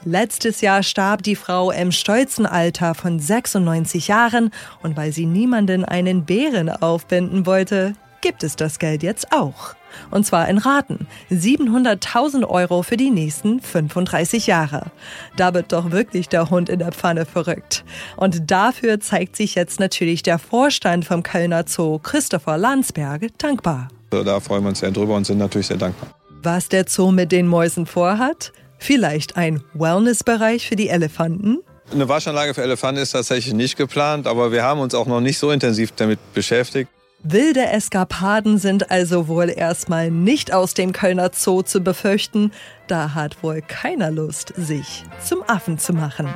Letztes 0.05 0.63
Jahr 0.63 0.83
starb 0.83 1.23
die 1.23 1.37
Frau 1.37 1.71
im 1.71 1.93
stolzen 1.93 2.47
Alter 2.47 2.95
von 2.95 3.21
96 3.21 4.09
Jahren 4.09 4.51
und 4.83 4.97
weil 4.97 5.13
sie 5.13 5.27
niemanden 5.27 5.85
einen 5.85 6.25
Bären 6.25 6.71
aufbinden 6.71 7.45
wollte, 7.45 7.93
gibt 8.23 8.43
es 8.43 8.57
das 8.57 8.79
Geld 8.79 9.03
jetzt 9.03 9.33
auch. 9.33 9.75
Und 10.11 10.25
zwar 10.25 10.49
in 10.49 10.59
Raten. 10.59 11.07
700.000 11.31 12.47
Euro 12.47 12.83
für 12.83 12.97
die 12.97 13.11
nächsten 13.11 13.61
35 13.61 14.47
Jahre. 14.47 14.91
Da 15.37 15.53
wird 15.53 15.73
doch 15.73 15.91
wirklich 15.91 16.29
der 16.29 16.49
Hund 16.49 16.69
in 16.69 16.79
der 16.79 16.93
Pfanne 16.93 17.27
verrückt. 17.27 17.85
Und 18.17 18.51
dafür 18.51 19.01
zeigt 19.01 19.37
sich 19.37 19.55
jetzt 19.55 19.81
natürlich 19.81 20.23
der 20.23 20.39
Vorstand 20.39 21.05
vom 21.05 21.23
Kölner 21.23 21.65
Zoo, 21.67 21.99
Christopher 21.99 22.57
Landsberg, 22.57 23.27
dankbar. 23.39 23.89
Da 24.11 24.41
freuen 24.41 24.65
wir 24.65 24.71
uns 24.71 24.81
sehr 24.81 24.91
drüber 24.93 25.17
und 25.17 25.25
sind 25.25 25.39
natürlich 25.39 25.67
sehr 25.67 25.77
dankbar. 25.77 26.11
Was 26.43 26.69
der 26.69 26.87
Zoo 26.89 27.11
mit 27.11 27.33
den 27.33 27.47
Mäusen 27.47 27.85
vorhat? 27.85 28.53
Vielleicht 28.81 29.37
ein 29.37 29.62
Wellnessbereich 29.75 30.66
für 30.66 30.75
die 30.75 30.88
Elefanten? 30.88 31.59
Eine 31.93 32.09
Waschanlage 32.09 32.55
für 32.55 32.62
Elefanten 32.62 33.03
ist 33.03 33.12
tatsächlich 33.12 33.53
nicht 33.53 33.77
geplant, 33.77 34.27
aber 34.27 34.53
wir 34.53 34.62
haben 34.62 34.81
uns 34.81 34.95
auch 34.95 35.07
noch 35.07 35.21
nicht 35.21 35.38
so 35.38 35.51
intensiv 35.51 35.93
damit 35.93 36.19
beschäftigt. 36.35 36.90
Wilde 37.23 37.66
Eskapaden 37.66 38.57
sind 38.57 38.90
also 38.90 39.29
wohl 39.29 39.51
erstmal 39.51 40.11
nicht 40.11 40.55
aus 40.55 40.73
dem 40.73 40.93
Kölner 40.93 41.31
Zoo 41.35 41.61
zu 41.61 41.81
befürchten. 41.81 42.53
Da 42.87 43.14
hat 43.14 43.43
wohl 43.43 43.61
keiner 43.61 44.11
Lust, 44.11 44.55
sich 44.57 45.05
zum 45.23 45.43
Affen 45.47 45.79
zu 45.79 45.93
machen. 45.93 46.29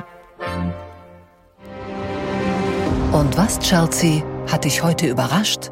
Und 3.11 3.35
was, 3.35 3.57
Chelsea, 3.59 4.23
hat 4.51 4.65
dich 4.65 4.83
heute 4.83 5.07
überrascht? 5.07 5.71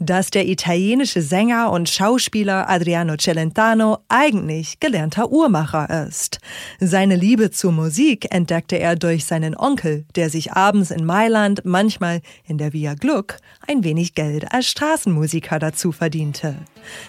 Dass 0.00 0.30
der 0.30 0.48
italienische 0.48 1.20
Sänger 1.22 1.70
und 1.70 1.88
Schauspieler 1.88 2.68
Adriano 2.68 3.16
Celentano 3.16 3.98
eigentlich 4.08 4.80
gelernter 4.80 5.30
Uhrmacher 5.30 6.06
ist. 6.08 6.38
Seine 6.80 7.16
Liebe 7.16 7.50
zur 7.50 7.72
Musik 7.72 8.34
entdeckte 8.34 8.78
er 8.78 8.96
durch 8.96 9.26
seinen 9.26 9.54
Onkel, 9.56 10.06
der 10.16 10.30
sich 10.30 10.52
abends 10.52 10.90
in 10.90 11.04
Mailand, 11.04 11.60
manchmal 11.64 12.22
in 12.48 12.56
der 12.56 12.72
Via 12.72 12.94
Gluck, 12.94 13.36
ein 13.68 13.84
wenig 13.84 14.14
Geld 14.14 14.52
als 14.52 14.66
Straßenmusiker 14.66 15.58
dazu 15.58 15.92
verdiente. 15.92 16.56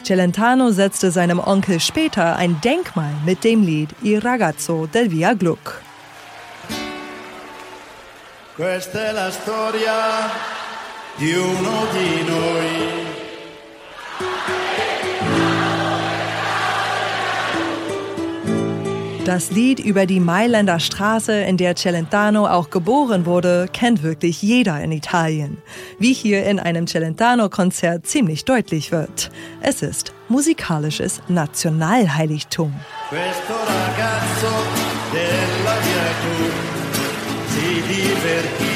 Celentano 0.03 0.71
setzte 0.71 1.11
seinem 1.11 1.39
Onkel 1.39 1.79
später 1.79 2.35
ein 2.35 2.59
Denkmal 2.61 3.13
mit 3.25 3.45
dem 3.45 3.63
Lied 3.63 3.89
Il 4.03 4.19
ragazzo 4.19 4.87
del 4.87 5.11
Via 5.11 5.33
Gluck. 5.33 5.81
Questa 8.57 9.09
è 9.09 9.11
la 9.13 9.31
storia 9.31 10.70
di 11.21 11.35
uno 11.35 11.85
di 11.93 12.23
noi. 12.31 12.69
Das 19.23 19.51
Lied 19.51 19.79
über 19.79 20.07
die 20.07 20.19
Mailänder 20.19 20.79
Straße, 20.79 21.33
in 21.33 21.57
der 21.57 21.75
Celentano 21.75 22.47
auch 22.47 22.71
geboren 22.71 23.27
wurde, 23.27 23.67
kennt 23.71 24.01
wirklich 24.01 24.41
jeder 24.41 24.81
in 24.81 24.91
Italien. 24.91 25.61
Wie 25.99 26.11
hier 26.13 26.43
in 26.45 26.59
einem 26.59 26.87
Celentano-Konzert 26.87 28.07
ziemlich 28.07 28.43
deutlich 28.45 28.91
wird. 28.91 29.29
Es 29.61 29.83
ist 29.83 30.13
musikalisches 30.27 31.21
Nationalheiligtum. 31.27 32.73
Questo 33.09 33.53
ragazzo 33.53 34.51
della 35.13 35.75
via 35.85 36.09
Cru 36.19 36.71
si 37.53 37.81
divertiva 37.87 38.70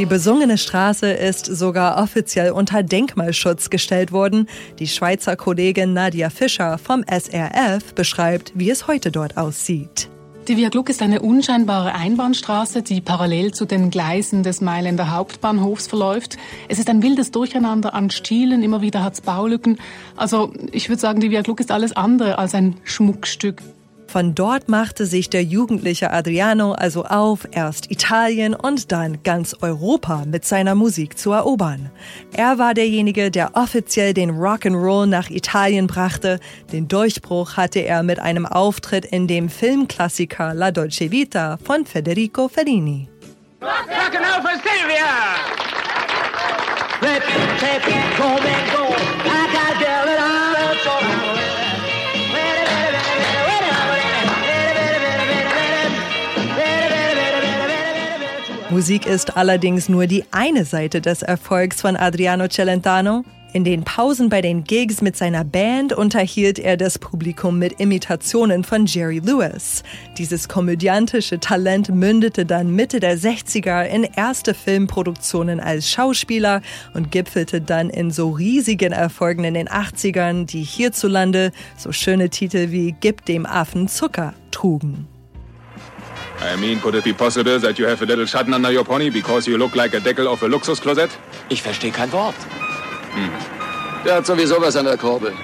Die 0.00 0.06
besungene 0.06 0.56
Straße 0.56 1.10
ist 1.12 1.44
sogar 1.44 2.02
offiziell 2.02 2.52
unter 2.52 2.82
Denkmalschutz 2.82 3.68
gestellt 3.68 4.12
worden. 4.12 4.48
Die 4.78 4.88
Schweizer 4.88 5.36
Kollegin 5.36 5.92
Nadia 5.92 6.30
Fischer 6.30 6.78
vom 6.78 7.04
SRF 7.04 7.94
beschreibt, 7.94 8.52
wie 8.54 8.70
es 8.70 8.86
heute 8.86 9.10
dort 9.10 9.36
aussieht. 9.36 10.08
Die 10.48 10.56
Via 10.56 10.70
Gluck 10.70 10.88
ist 10.88 11.02
eine 11.02 11.20
unscheinbare 11.20 11.94
Einbahnstraße, 11.94 12.80
die 12.80 13.02
parallel 13.02 13.52
zu 13.52 13.66
den 13.66 13.90
Gleisen 13.90 14.42
des 14.42 14.62
Mailänder 14.62 15.10
Hauptbahnhofs 15.10 15.86
verläuft. 15.86 16.38
Es 16.68 16.78
ist 16.78 16.88
ein 16.88 17.02
wildes 17.02 17.30
Durcheinander 17.30 17.92
an 17.92 18.08
Stielen, 18.08 18.62
immer 18.62 18.80
wieder 18.80 19.04
hat 19.04 19.12
es 19.12 19.20
Baulücken. 19.20 19.78
Also 20.16 20.50
ich 20.72 20.88
würde 20.88 21.02
sagen, 21.02 21.20
die 21.20 21.30
Via 21.30 21.42
Gluck 21.42 21.60
ist 21.60 21.70
alles 21.70 21.92
andere 21.92 22.38
als 22.38 22.54
ein 22.54 22.76
Schmuckstück. 22.84 23.60
Von 24.10 24.34
dort 24.34 24.68
machte 24.68 25.06
sich 25.06 25.30
der 25.30 25.44
jugendliche 25.44 26.10
Adriano 26.10 26.72
also 26.72 27.04
auf, 27.04 27.46
erst 27.52 27.92
Italien 27.92 28.54
und 28.56 28.90
dann 28.90 29.22
ganz 29.22 29.54
Europa 29.60 30.24
mit 30.26 30.44
seiner 30.44 30.74
Musik 30.74 31.16
zu 31.16 31.30
erobern. 31.30 31.92
Er 32.32 32.58
war 32.58 32.74
derjenige, 32.74 33.30
der 33.30 33.52
offiziell 33.54 34.12
den 34.12 34.32
Rock'n'Roll 34.32 35.06
nach 35.06 35.30
Italien 35.30 35.86
brachte. 35.86 36.40
Den 36.72 36.88
Durchbruch 36.88 37.56
hatte 37.56 37.78
er 37.78 38.02
mit 38.02 38.18
einem 38.18 38.46
Auftritt 38.46 39.04
in 39.04 39.28
dem 39.28 39.48
Filmklassiker 39.48 40.54
La 40.54 40.72
Dolce 40.72 41.12
Vita 41.12 41.56
von 41.62 41.86
Federico 41.86 42.48
Fellini. 42.48 43.08
Rock'n'Roll 43.60 44.42
for 44.42 44.58
Silvia! 44.58 45.06
Let 47.00 47.22
me 47.22 47.58
take 47.60 47.86
it, 47.86 48.18
go, 48.18 48.36
Musik 58.70 59.04
ist 59.04 59.36
allerdings 59.36 59.88
nur 59.88 60.06
die 60.06 60.24
eine 60.30 60.64
Seite 60.64 61.00
des 61.00 61.22
Erfolgs 61.22 61.80
von 61.80 61.96
Adriano 61.96 62.46
Celentano. 62.46 63.24
In 63.52 63.64
den 63.64 63.82
Pausen 63.82 64.28
bei 64.28 64.42
den 64.42 64.62
Gigs 64.62 65.02
mit 65.02 65.16
seiner 65.16 65.44
Band 65.44 65.92
unterhielt 65.92 66.60
er 66.60 66.76
das 66.76 67.00
Publikum 67.00 67.58
mit 67.58 67.80
Imitationen 67.80 68.62
von 68.62 68.86
Jerry 68.86 69.18
Lewis. 69.18 69.82
Dieses 70.18 70.48
komödiantische 70.48 71.40
Talent 71.40 71.88
mündete 71.92 72.46
dann 72.46 72.70
Mitte 72.70 73.00
der 73.00 73.18
60er 73.18 73.86
in 73.86 74.04
erste 74.04 74.54
Filmproduktionen 74.54 75.58
als 75.58 75.90
Schauspieler 75.90 76.62
und 76.94 77.10
gipfelte 77.10 77.60
dann 77.60 77.90
in 77.90 78.12
so 78.12 78.30
riesigen 78.30 78.92
Erfolgen 78.92 79.42
in 79.42 79.54
den 79.54 79.68
80ern, 79.68 80.46
die 80.46 80.62
hierzulande 80.62 81.50
so 81.76 81.90
schöne 81.90 82.30
Titel 82.30 82.70
wie 82.70 82.94
Gib 83.00 83.24
dem 83.24 83.46
Affen 83.46 83.88
Zucker 83.88 84.32
trugen. 84.52 85.08
I 86.42 86.56
mean, 86.56 86.80
could 86.80 86.94
it 86.94 87.04
be 87.04 87.12
possible 87.12 87.58
that 87.58 87.78
you 87.78 87.86
have 87.86 88.00
a 88.02 88.06
little 88.06 88.24
Schatten 88.24 88.54
under 88.54 88.72
your 88.72 88.84
pony 88.84 89.10
because 89.10 89.46
you 89.46 89.58
look 89.58 89.76
like 89.76 89.94
a 89.94 90.00
Deckel 90.00 90.26
of 90.26 90.42
a 90.42 90.48
Luxusklosett? 90.48 91.10
Ich 91.50 91.62
verstehe 91.62 91.90
kein 91.90 92.10
Wort. 92.12 92.34
Hm. 93.14 93.30
Der 94.04 94.14
hat 94.14 94.26
sowieso 94.26 94.60
was 94.60 94.76
an 94.76 94.86
der 94.86 94.96
Kurbel. 94.96 95.34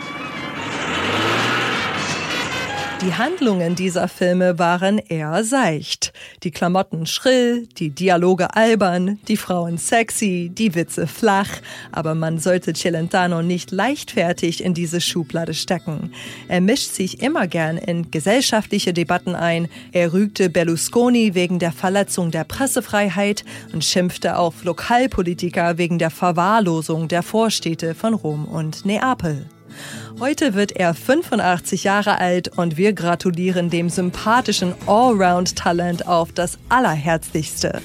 Die 3.03 3.15
Handlungen 3.15 3.75
dieser 3.75 4.09
Filme 4.09 4.59
waren 4.59 4.99
eher 4.99 5.45
seicht. 5.45 6.15
Die 6.43 6.51
Klamotten 6.51 7.05
schrill, 7.05 7.69
die 7.77 7.91
Dialoge 7.91 8.57
albern, 8.57 9.19
die 9.29 9.37
Frauen 9.37 9.77
sexy, 9.77 10.51
die 10.53 10.75
Witze 10.75 11.07
flach. 11.07 11.49
Aber 11.93 12.15
man 12.15 12.39
sollte 12.39 12.73
Celentano 12.73 13.43
nicht 13.43 13.71
leichtfertig 13.71 14.65
in 14.65 14.73
diese 14.73 15.03
Schublade 15.03 15.53
stecken. 15.53 16.11
Er 16.49 16.63
mischt 16.63 16.91
sich 16.93 17.23
immer 17.23 17.47
gern 17.47 17.77
in 17.77 18.11
gesellschaftliche 18.11 18.95
Debatten 18.95 19.35
ein. 19.35 19.69
Er 19.93 20.15
rügte 20.15 20.49
Berlusconi 20.49 21.35
wegen 21.35 21.59
der 21.59 21.73
Verletzung 21.73 22.31
der 22.31 22.45
Pressefreiheit 22.45 23.45
und 23.75 23.85
schimpfte 23.85 24.39
auf 24.39 24.65
Lokalpolitiker 24.65 25.77
wegen 25.77 25.99
der 25.99 26.11
Verwahrlosung 26.11 27.09
der 27.09 27.23
Vorstädte 27.23 27.95
von 27.95 28.15
Rom 28.15 28.47
und 28.47 28.87
Neapel. 28.87 29.47
Heute 30.19 30.55
wird 30.55 30.73
er 30.73 30.95
85 30.95 31.85
Jahre 31.85 32.19
alt 32.19 32.57
und 32.57 32.77
wir 32.77 32.93
gratulieren 32.93 33.69
dem 33.69 33.91
sympathischen 33.91 34.75
Allround-Talent 34.87 36.07
auf 36.07 36.33
das 36.33 36.59
Allerherzlichste. 36.69 37.83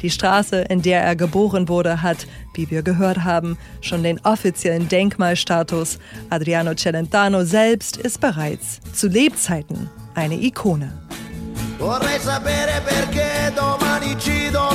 Die 0.00 0.10
Straße, 0.10 0.62
in 0.68 0.82
der 0.82 1.02
er 1.02 1.16
geboren 1.16 1.68
wurde, 1.68 2.02
hat, 2.02 2.26
wie 2.54 2.70
wir 2.70 2.82
gehört 2.82 3.24
haben, 3.24 3.58
schon 3.80 4.02
den 4.02 4.20
offiziellen 4.24 4.88
Denkmalstatus. 4.88 5.98
Adriano 6.30 6.74
Celentano 6.74 7.44
selbst 7.44 7.96
ist 7.96 8.20
bereits 8.20 8.80
zu 8.92 9.08
Lebzeiten 9.08 9.90
eine 10.14 10.34
Ikone. 10.34 10.92
Vorrei 11.78 12.18
sapere 12.20 12.80
perché 12.84 13.52
domani 13.54 14.16
ci 14.18 14.50
dobbiamo 14.50 14.71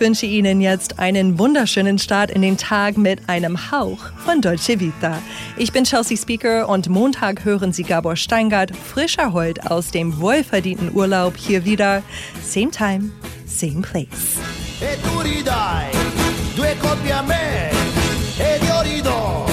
Ich 0.00 0.06
wünsche 0.06 0.24
Ihnen 0.24 0.62
jetzt 0.62 0.98
einen 0.98 1.38
wunderschönen 1.38 1.98
Start 1.98 2.30
in 2.30 2.40
den 2.40 2.56
Tag 2.56 2.96
mit 2.96 3.28
einem 3.28 3.70
Hauch 3.70 3.98
von 4.24 4.40
Dolce 4.40 4.80
Vita. 4.80 5.18
Ich 5.58 5.72
bin 5.72 5.84
Chelsea 5.84 6.16
Speaker 6.16 6.70
und 6.70 6.88
Montag 6.88 7.44
hören 7.44 7.74
Sie 7.74 7.82
Gabor 7.82 8.16
Steingart 8.16 8.74
frischer 8.74 9.34
Holt 9.34 9.70
aus 9.70 9.90
dem 9.90 10.18
wohlverdienten 10.18 10.94
Urlaub 10.94 11.36
hier 11.36 11.66
wieder. 11.66 12.02
Same 12.42 12.70
time, 12.70 13.10
same 13.44 13.82
place. 13.82 14.38
E 14.80 14.96
tu 15.02 15.20
ridai 15.20 15.90
due 16.56 16.74
colpi 16.80 17.12
a 17.12 17.20
me 17.20 17.68
ed 18.38 18.62
io 18.62 18.80
ridò 18.80 19.44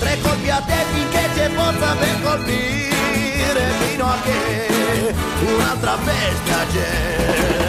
tre 0.00 0.18
colpi 0.22 0.50
a 0.50 0.60
te 0.60 0.84
finché 0.92 1.28
c'è 1.34 1.48
forza 1.48 1.96
per 1.96 2.22
colpire 2.22 3.72
fino 3.80 4.04
a 4.04 4.18
che 4.22 5.14
un'altra 5.46 5.96
festa 5.96 6.66
c'è. 6.74 7.67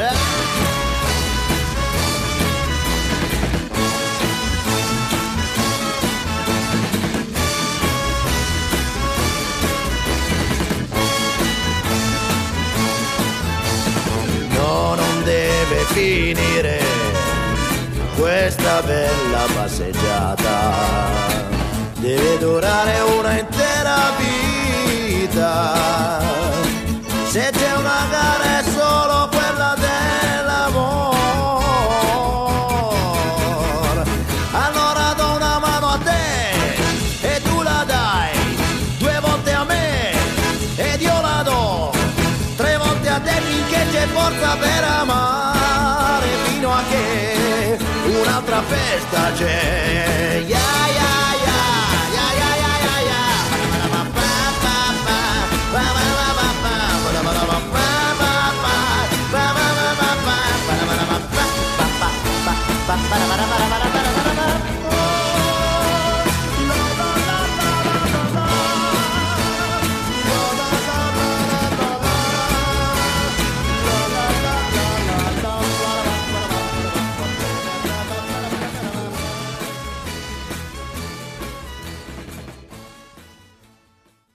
Finire 15.93 16.79
questa 18.15 18.81
bella 18.81 19.45
passeggiata. 19.55 21.07
Deve 21.95 22.37
durare 22.37 22.99
una 23.17 23.39
intera 23.39 24.11
vita. 24.17 26.21
Se 27.27 27.49
c'è 27.51 27.75
una 27.75 28.05
gara 28.09 28.59
è 28.59 28.63
solo 28.63 29.29
quella 29.29 29.75
dell'amor. 29.77 31.17
Allora 34.51 35.13
do 35.15 35.35
una 35.35 35.59
mano 35.59 35.87
a 35.89 35.99
te 36.03 37.27
e 37.27 37.41
tu 37.41 37.61
la 37.61 37.83
dai 37.85 38.31
due 38.97 39.19
volte 39.21 39.53
a 39.53 39.63
me 39.63 40.11
ed 40.75 41.01
io 41.01 41.21
la 41.21 41.41
do 41.43 41.91
tre 42.55 42.77
volte 42.77 43.09
a 43.09 43.19
te 43.19 43.41
finché 43.41 43.85
c'è 43.91 44.07
forza 44.07 44.55
per 44.57 44.68
amare 48.71 50.45
fino 50.45 50.88